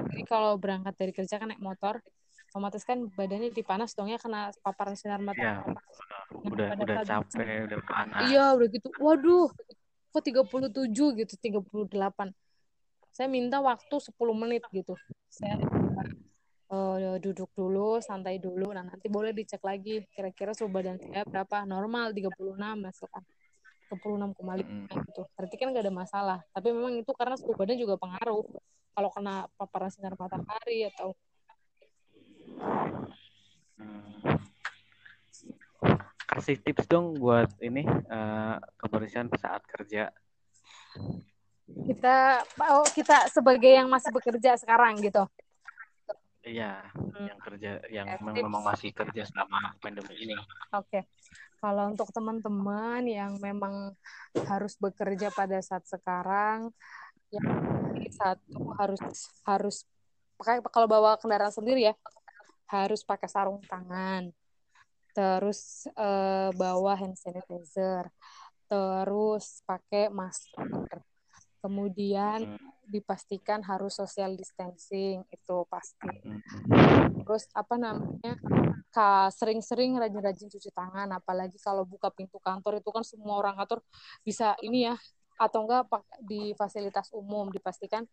jadi 0.09 0.23
kalau 0.25 0.55
berangkat 0.55 0.93
dari 0.97 1.11
kerja 1.13 1.35
kan 1.37 1.51
naik 1.51 1.61
motor, 1.61 2.01
otomatis 2.49 2.81
kan 2.87 3.05
badannya 3.13 3.53
dipanas 3.53 3.93
dong 3.93 4.09
ya 4.09 4.17
kena 4.17 4.55
paparan 4.63 4.95
sinar 4.95 5.21
matahari. 5.21 5.69
Ya, 5.69 5.75
nah, 5.75 6.23
udah 6.47 6.67
udah 6.79 6.97
capek, 7.05 7.69
udah 7.69 7.79
panas. 7.85 8.21
Iya, 8.31 8.45
udah 8.57 8.67
gitu. 8.71 8.87
Waduh, 8.97 9.49
kok 10.09 10.21
37 10.25 10.89
gitu 10.93 11.33
38 11.37 12.33
saya 13.13 13.27
minta 13.27 13.59
waktu 13.59 13.95
10 13.99 14.15
menit 14.31 14.63
gitu. 14.71 14.95
Saya 15.27 15.59
uh, 16.71 17.17
duduk 17.19 17.49
dulu 17.51 17.99
santai 17.99 18.39
dulu. 18.39 18.71
Nah 18.71 18.85
nanti 18.85 19.11
boleh 19.11 19.33
dicek 19.33 19.59
lagi 19.59 20.05
kira-kira 20.13 20.53
suhu 20.53 20.71
badan 20.71 20.95
saya 21.01 21.25
berapa. 21.25 21.65
Normal 21.65 22.13
36 22.15 22.55
misalkan. 22.79 23.23
36,5 23.89 24.37
hmm. 24.37 24.85
gitu. 24.87 25.21
Berarti 25.33 25.55
kan 25.57 25.73
gak 25.73 25.83
ada 25.83 25.93
masalah. 25.93 26.39
Tapi 26.53 26.69
memang 26.69 27.01
itu 27.01 27.11
karena 27.17 27.35
suhu 27.35 27.57
badan 27.57 27.75
juga 27.75 27.97
pengaruh. 27.97 28.45
Kalau 28.93 29.09
kena 29.11 29.49
paparan 29.57 29.89
sinar 29.89 30.13
matahari 30.13 30.87
atau 30.87 31.11
hmm 33.79 34.28
kasih 36.29 36.61
tips 36.61 36.85
dong 36.85 37.17
buat 37.17 37.49
ini 37.57 37.81
uh, 37.89 38.61
kebersihan 38.77 39.25
saat 39.33 39.65
kerja. 39.65 40.13
Kita 41.69 42.45
oh 42.69 42.85
kita 42.93 43.29
sebagai 43.33 43.69
yang 43.69 43.89
masih 43.89 44.13
bekerja 44.13 44.57
sekarang 44.61 45.01
gitu. 45.01 45.25
Iya, 46.45 46.79
hmm. 46.95 47.25
yang 47.29 47.39
kerja 47.41 47.71
yang 47.91 48.07
memang, 48.21 48.35
memang 48.45 48.63
masih 48.63 48.93
kerja 48.93 49.25
selama 49.27 49.75
pandemi 49.81 50.15
ini. 50.21 50.37
Oke. 50.71 50.87
Okay. 50.87 51.03
Kalau 51.59 51.91
untuk 51.91 52.07
teman-teman 52.15 53.03
yang 53.03 53.35
memang 53.43 53.91
harus 54.47 54.79
bekerja 54.79 55.27
pada 55.35 55.59
saat 55.59 55.83
sekarang, 55.83 56.71
yang 57.29 57.49
satu 58.09 58.71
harus 58.79 59.01
harus 59.43 59.75
pakai 60.39 60.63
kalau 60.71 60.87
bawa 60.87 61.19
kendaraan 61.19 61.51
sendiri 61.51 61.91
ya 61.91 61.95
harus 62.71 63.03
pakai 63.03 63.27
sarung 63.27 63.59
tangan 63.67 64.31
terus 65.19 65.83
uh, 65.99 66.47
bawa 66.55 66.95
hand 66.95 67.19
sanitizer, 67.19 68.07
terus 68.71 69.59
pakai 69.67 70.07
masker. 70.07 71.03
Kemudian 71.59 72.55
dipastikan 72.87 73.59
harus 73.67 73.99
social 73.99 74.31
distancing 74.39 75.27
itu 75.27 75.57
pasti. 75.67 76.07
Terus 77.27 77.51
apa 77.51 77.75
namanya? 77.75 78.39
sering-sering 79.29 79.95
rajin-rajin 80.01 80.49
cuci 80.49 80.73
tangan 80.73 81.07
apalagi 81.13 81.61
kalau 81.61 81.85
buka 81.85 82.09
pintu 82.09 82.41
kantor 82.41 82.81
itu 82.81 82.89
kan 82.89 83.05
semua 83.05 83.37
orang 83.37 83.55
kantor 83.61 83.85
bisa 84.25 84.57
ini 84.65 84.89
ya 84.89 84.97
atau 85.39 85.63
enggak 85.63 85.87
di 86.25 86.51
fasilitas 86.57 87.13
umum 87.13 87.47
dipastikan 87.53 88.03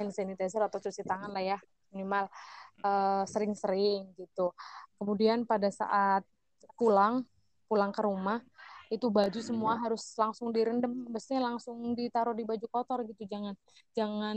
hand 0.00 0.10
sanitizer 0.10 0.64
atau 0.64 0.80
cuci 0.80 1.04
tangan 1.04 1.30
lah 1.30 1.44
ya 1.44 1.58
minimal 1.92 2.26
eh, 2.82 3.24
sering-sering 3.28 4.08
uh, 4.08 4.16
gitu. 4.16 4.56
Kemudian 4.96 5.44
pada 5.44 5.68
saat 5.68 6.24
pulang 6.78 7.26
pulang 7.66 7.88
ke 7.88 8.04
rumah 8.04 8.44
itu 8.92 9.08
baju 9.08 9.40
semua 9.40 9.80
harus 9.80 10.04
langsung 10.20 10.52
direndam 10.52 10.92
mestinya 11.08 11.48
langsung 11.48 11.96
ditaruh 11.96 12.36
di 12.36 12.44
baju 12.44 12.66
kotor 12.68 13.08
gitu. 13.08 13.24
Jangan 13.24 13.56
jangan 13.96 14.36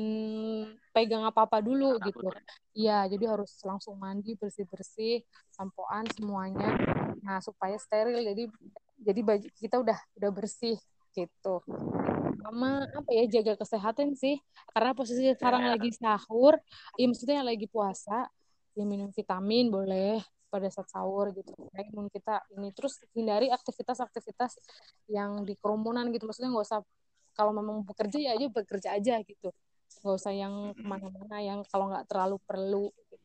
pegang 0.95 1.27
apa 1.27 1.43
apa 1.43 1.59
dulu 1.59 1.99
gitu. 2.07 2.31
iya 2.71 3.03
jadi 3.11 3.35
harus 3.35 3.51
langsung 3.67 3.99
mandi 3.99 4.39
bersih 4.39 4.63
bersih 4.63 5.19
sampoan 5.51 6.07
semuanya. 6.15 6.71
Nah 7.19 7.43
supaya 7.43 7.75
steril 7.75 8.23
jadi 8.23 8.43
jadi 9.03 9.21
baju 9.27 9.47
kita 9.59 9.75
udah 9.83 9.99
udah 10.23 10.31
bersih 10.31 10.79
gitu. 11.11 11.59
Sama 12.39 12.87
apa 12.87 13.11
ya 13.11 13.27
jaga 13.27 13.59
kesehatan 13.59 14.15
sih. 14.15 14.39
Karena 14.71 14.95
posisi 14.95 15.35
sekarang 15.35 15.67
lagi 15.67 15.91
sahur 15.91 16.55
ya 16.95 17.11
maksudnya 17.11 17.43
lagi 17.43 17.67
puasa 17.67 18.31
ya 18.71 18.87
minum 18.87 19.11
vitamin 19.11 19.67
boleh 19.67 20.23
pada 20.55 20.71
saat 20.71 20.87
sahur 20.87 21.35
gitu. 21.35 21.51
Supaya 21.51 21.83
imun 21.91 22.07
kita 22.07 22.47
ini 22.55 22.71
terus 22.71 23.03
hindari 23.11 23.51
aktivitas-aktivitas 23.51 24.55
yang 25.11 25.43
di 25.43 25.59
kerumunan 25.59 26.07
gitu. 26.15 26.23
Maksudnya 26.23 26.55
nggak 26.55 26.65
usah 26.71 26.79
kalau 27.35 27.51
memang 27.51 27.83
bekerja 27.83 28.15
ya 28.15 28.31
aja 28.39 28.47
bekerja 28.47 28.89
aja 28.95 29.19
gitu. 29.27 29.51
Nggak 29.99 30.15
usah 30.15 30.31
yang 30.31 30.71
ke 30.71 30.83
mana-mana 30.87 31.37
yang 31.43 31.59
kalau 31.67 31.91
nggak 31.91 32.07
terlalu 32.07 32.39
perlu 32.47 32.87
gitu. 32.95 33.15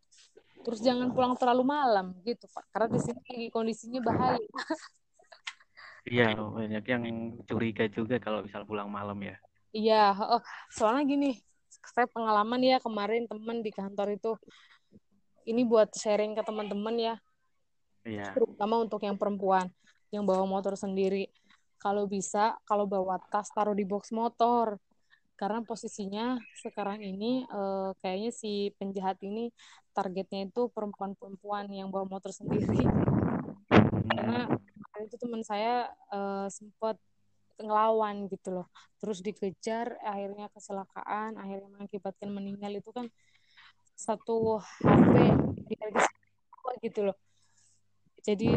terus 0.61 0.85
jangan 0.85 1.09
pulang 1.17 1.33
terlalu 1.39 1.63
malam 1.65 2.13
gitu 2.27 2.51
pak. 2.51 2.67
Karena 2.75 2.89
di 2.91 3.01
sini 3.01 3.49
kondisinya 3.49 4.03
bahaya. 4.03 4.43
Iya 6.09 6.33
banyak 6.33 6.85
yang 6.89 7.05
curiga 7.45 7.85
juga 7.93 8.17
kalau 8.17 8.43
misal 8.45 8.65
pulang 8.65 8.89
malam 8.89 9.21
ya. 9.21 9.37
Iya 9.71 10.17
oh, 10.17 10.43
soalnya 10.73 11.07
gini 11.07 11.31
saya 11.71 12.07
pengalaman 12.11 12.61
ya 12.61 12.77
kemarin 12.83 13.25
teman 13.25 13.63
di 13.63 13.71
kantor 13.73 14.19
itu 14.19 14.37
ini 15.51 15.67
buat 15.67 15.91
sharing 15.91 16.39
ke 16.39 16.43
teman-teman 16.47 16.95
ya. 16.95 17.15
Iya. 18.07 18.33
Terutama 18.33 18.81
untuk 18.81 19.03
yang 19.03 19.19
perempuan 19.19 19.67
yang 20.15 20.23
bawa 20.23 20.47
motor 20.47 20.79
sendiri. 20.79 21.27
Kalau 21.81 22.07
bisa, 22.07 22.55
kalau 22.69 22.85
bawa 22.85 23.19
tas 23.33 23.51
taruh 23.51 23.75
di 23.75 23.83
box 23.83 24.15
motor. 24.15 24.79
Karena 25.35 25.65
posisinya 25.65 26.37
sekarang 26.61 27.01
ini 27.01 27.49
uh, 27.49 27.97
kayaknya 28.05 28.29
si 28.29 28.77
penjahat 28.77 29.17
ini 29.25 29.49
targetnya 29.97 30.45
itu 30.53 30.69
perempuan-perempuan 30.69 31.73
yang 31.73 31.89
bawa 31.89 32.05
motor 32.05 32.29
sendiri. 32.29 32.85
Karena 34.13 34.45
itu 35.01 35.17
teman 35.17 35.41
saya 35.41 35.89
uh, 36.13 36.45
sempat 36.53 37.01
ngelawan 37.57 38.29
gitu 38.29 38.61
loh. 38.61 38.67
Terus 39.01 39.25
dikejar, 39.25 39.97
akhirnya 40.05 40.53
kecelakaan, 40.53 41.41
akhirnya 41.41 41.69
mengakibatkan 41.73 42.29
meninggal 42.29 42.73
itu 42.77 42.91
kan 42.93 43.09
satu 44.01 44.57
HP 44.81 45.15
di 45.69 45.75
harga 45.77 46.09
gitu 46.81 47.13
loh. 47.13 47.17
Jadi 48.25 48.57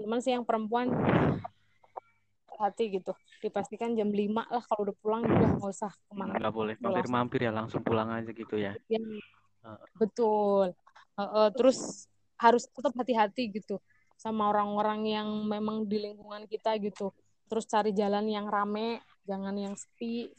teman 0.00 0.18
sih 0.22 0.32
yang 0.32 0.46
perempuan 0.46 0.94
hati 2.60 2.94
gitu. 2.94 3.12
Dipastikan 3.40 3.96
jam 3.96 4.12
5 4.12 4.30
lah 4.36 4.62
kalau 4.62 4.80
udah 4.86 4.96
pulang 5.00 5.22
juga 5.26 5.46
nggak 5.58 5.70
usah 5.72 5.90
ke 5.90 6.12
mana 6.14 6.38
nggak 6.38 6.54
boleh. 6.54 6.74
mampir-mampir 6.78 7.40
ya 7.48 7.52
langsung 7.52 7.82
pulang 7.82 8.12
aja 8.12 8.30
gitu 8.30 8.54
ya, 8.60 8.76
ya 8.86 9.00
uh. 9.64 9.80
betul. 9.96 10.76
Uh, 11.16 11.22
uh, 11.22 11.48
terus 11.50 12.06
harus 12.40 12.64
tetap 12.68 12.92
hati-hati 12.96 13.50
gitu 13.52 13.76
sama 14.16 14.52
orang-orang 14.52 15.08
yang 15.08 15.28
memang 15.48 15.88
di 15.88 15.98
lingkungan 15.98 16.44
kita 16.46 16.76
gitu. 16.78 17.10
Terus 17.48 17.64
cari 17.66 17.90
jalan 17.96 18.28
yang 18.28 18.46
rame 18.46 19.02
jangan 19.24 19.56
yang 19.56 19.74
sepi 19.74 20.30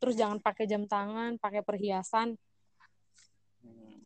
terus 0.00 0.16
jangan 0.16 0.40
pakai 0.40 0.64
jam 0.64 0.88
tangan 0.88 1.36
pakai 1.36 1.60
perhiasan 1.60 2.34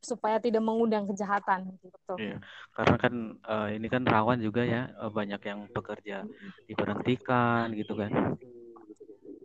supaya 0.02 0.42
tidak 0.42 0.66
mengundang 0.66 1.06
kejahatan 1.06 1.78
gitu. 1.78 2.14
Iya, 2.18 2.42
karena 2.74 2.96
kan 2.98 3.14
uh, 3.46 3.68
ini 3.70 3.86
kan 3.86 4.02
rawan 4.02 4.42
juga 4.42 4.66
ya 4.66 4.90
uh, 4.98 5.14
banyak 5.14 5.38
yang 5.46 5.70
bekerja 5.70 6.26
diberhentikan 6.66 7.70
gitu 7.78 7.94
kan. 7.94 8.34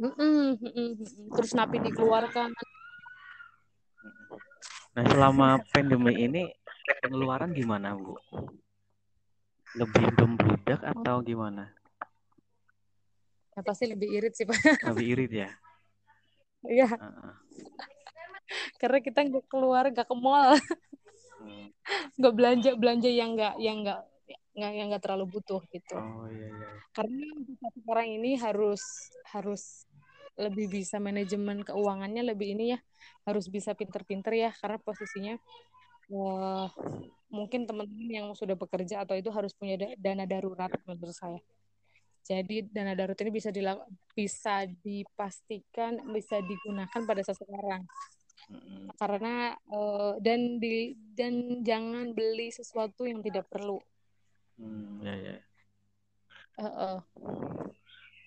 Mm 0.01 0.13
-mm, 0.17 0.45
mm 0.57 0.71
-mm. 0.73 0.89
Terus 1.37 1.53
napi 1.53 1.77
dikeluarkan. 1.85 2.49
Nah 4.97 5.03
selama 5.05 5.61
pandemi 5.69 6.25
ini 6.25 6.49
pengeluaran 7.05 7.53
gimana 7.53 7.93
bu? 7.93 8.17
Lebih 9.77 10.09
membludak 10.17 10.81
atau 10.81 11.21
gimana? 11.21 11.69
Ya 13.53 13.61
pasti 13.61 13.85
lebih 13.85 14.09
irit 14.09 14.33
sih 14.33 14.45
pak. 14.49 14.57
Lebih 14.89 15.05
irit 15.05 15.31
ya. 15.45 15.49
Iya. 16.67 16.87
Uh. 16.93 17.35
Karena 18.79 18.99
kita 19.03 19.19
nggak 19.27 19.45
keluar, 19.51 19.89
nggak 19.91 20.07
ke 20.07 20.15
mall, 20.15 20.55
hmm. 21.43 21.67
nggak 22.15 22.33
belanja 22.35 22.71
belanja 22.79 23.09
yang 23.09 23.35
nggak 23.35 23.55
yang 23.59 23.77
nggak 23.83 23.99
nggak 24.57 24.71
yang 24.73 24.87
nggak 24.89 25.03
terlalu 25.03 25.25
butuh 25.37 25.61
gitu. 25.69 25.97
Oh 25.97 26.27
iya 26.31 26.47
iya. 26.49 26.69
Karena 26.95 27.25
sekarang 27.75 28.07
ini 28.09 28.31
harus 28.39 28.81
harus 29.29 29.85
lebih 30.37 30.69
bisa 30.69 31.01
manajemen 31.01 31.65
keuangannya 31.65 32.21
lebih 32.21 32.53
ini 32.53 32.77
ya 32.77 32.79
harus 33.25 33.49
bisa 33.49 33.73
pinter-pinter 33.73 34.37
ya 34.37 34.53
karena 34.61 34.77
posisinya 34.77 35.33
uh, 36.13 36.69
mungkin 37.33 37.65
teman-teman 37.65 38.07
yang 38.07 38.27
sudah 38.37 38.53
bekerja 38.53 39.03
atau 39.03 39.17
itu 39.17 39.33
harus 39.33 39.51
punya 39.57 39.75
dana 39.97 40.23
darurat 40.29 40.71
menurut 40.85 41.15
saya. 41.15 41.41
Jadi 42.27 42.67
dana 42.67 42.91
darurat 42.91 43.15
ini 43.23 43.31
bisa 43.31 43.49
bisa 44.11 44.67
dipastikan 44.83 45.95
bisa 46.11 46.43
digunakan 46.43 47.01
pada 47.07 47.23
seseorang. 47.23 47.87
Mm-hmm. 48.51 48.83
Karena 48.99 49.55
uh, 49.71 50.19
dan 50.19 50.59
di 50.59 50.91
dan 51.15 51.63
jangan 51.63 52.11
beli 52.11 52.51
sesuatu 52.51 53.07
yang 53.07 53.23
tidak 53.23 53.47
perlu. 53.47 53.79
Hmm, 54.59 54.99
ya 55.07 55.15
ya. 55.15 55.35
Uh, 56.59 56.67
uh. 56.67 56.97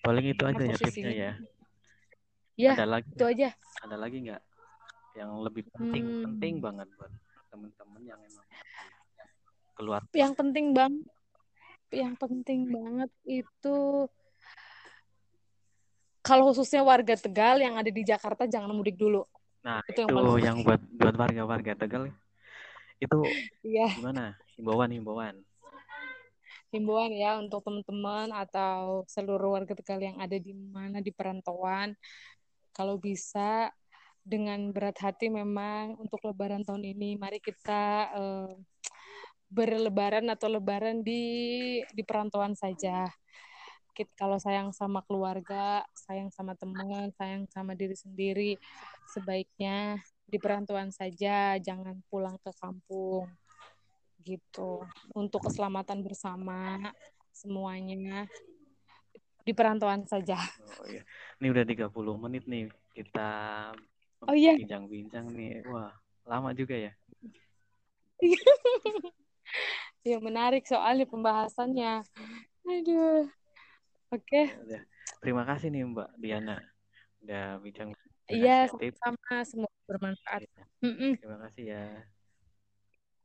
Paling 0.00 0.32
itu 0.32 0.42
aja 0.48 0.64
ya 0.64 0.76
tipsnya 0.80 1.12
ya. 1.12 1.32
Ya, 2.56 2.72
ada 2.76 2.88
lagi 2.88 3.08
itu 3.12 3.24
aja. 3.24 3.48
Ada 3.84 3.96
lagi 4.00 4.16
nggak 4.24 4.42
yang 5.18 5.30
lebih 5.44 5.66
penting 5.74 6.04
hmm. 6.06 6.22
penting 6.24 6.54
banget 6.62 6.88
buat 6.96 7.12
teman-teman 7.50 8.00
yang 8.04 8.20
emang 8.20 8.46
keluar? 9.74 10.00
Yang 10.14 10.32
penting 10.38 10.72
bang, 10.72 10.92
yang 11.90 12.14
penting 12.14 12.70
banget 12.70 13.10
itu 13.26 14.06
kalau 16.20 16.52
khususnya 16.52 16.86
warga 16.86 17.18
Tegal 17.18 17.58
yang 17.58 17.74
ada 17.74 17.90
di 17.90 18.02
Jakarta 18.06 18.46
jangan 18.46 18.70
mudik 18.70 18.94
dulu. 18.94 19.26
Nah 19.66 19.82
itu, 19.88 20.06
itu 20.06 20.14
yang, 20.14 20.38
yang 20.38 20.58
buat 20.62 20.80
buat 20.94 21.14
warga-warga 21.16 21.72
Tegal 21.74 22.12
itu 23.00 23.18
ya. 23.64 23.88
gimana? 23.96 24.36
Himbauan 24.54 24.90
himbauan. 24.92 25.34
Himbauan 26.70 27.10
ya 27.10 27.40
untuk 27.40 27.66
teman-teman 27.66 28.30
atau 28.30 29.02
seluruh 29.10 29.58
warga 29.58 29.74
Tegal 29.74 29.98
yang 29.98 30.16
ada 30.20 30.36
di 30.38 30.54
mana 30.54 31.02
di 31.02 31.10
perantauan. 31.10 31.96
Kalau 32.70 33.00
bisa 33.00 33.74
dengan 34.20 34.70
berat 34.70 35.00
hati 35.00 35.32
memang 35.32 35.96
untuk 35.96 36.20
lebaran 36.22 36.62
tahun 36.62 36.84
ini 36.84 37.16
mari 37.16 37.40
kita 37.40 38.12
uh, 38.14 38.52
berlebaran 39.50 40.30
atau 40.30 40.46
lebaran 40.46 41.02
di 41.02 41.22
di 41.90 42.02
perantauan 42.06 42.54
saja 42.54 43.10
kita 43.92 44.14
kalau 44.14 44.38
sayang 44.38 44.70
sama 44.70 45.02
keluarga 45.02 45.82
sayang 45.92 46.30
sama 46.30 46.54
teman 46.54 47.10
sayang 47.18 47.50
sama 47.50 47.74
diri 47.74 47.98
sendiri 47.98 48.54
sebaiknya 49.10 49.98
di 50.30 50.38
perantauan 50.38 50.94
saja 50.94 51.58
jangan 51.58 51.98
pulang 52.06 52.38
ke 52.38 52.54
kampung 52.62 53.26
gitu 54.22 54.86
untuk 55.10 55.50
keselamatan 55.50 56.06
bersama 56.06 56.78
semuanya 57.34 58.30
di 59.40 59.56
perantauan 59.56 60.04
saja. 60.04 60.36
Oh 60.60 60.84
iya. 60.86 61.02
Ini 61.40 61.48
udah 61.48 61.64
30 61.64 62.14
menit 62.20 62.44
nih 62.44 62.68
kita 62.92 63.30
Oh 64.28 64.36
iya. 64.36 64.52
Bincang-bincang 64.52 65.32
nih. 65.32 65.64
Wah, 65.64 65.96
lama 66.28 66.52
juga 66.52 66.76
ya. 66.76 66.92
ya 70.06 70.16
menarik 70.18 70.64
soalnya 70.64 71.06
pembahasannya. 71.06 72.04
Aduh. 72.64 73.28
Oke. 74.10 74.24
Okay. 74.26 74.46
Ya, 74.66 74.80
Terima 75.20 75.44
kasih 75.44 75.68
nih 75.70 75.84
Mbak 75.86 76.10
Diana 76.18 76.58
udah 77.20 77.60
bincang. 77.60 77.92
Iya, 78.30 78.70
sama-sama. 78.70 79.36
Semoga 79.42 79.78
bermanfaat. 79.86 80.40
Ya. 80.46 80.64
Terima 81.18 81.38
kasih 81.46 81.64
ya. 81.66 81.84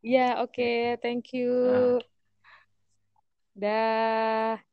Ya, 0.05 0.27
oke. 0.43 0.53
Okay. 0.53 0.99
Thank 1.01 1.33
you. 1.33 1.97
Dah. 3.55 4.59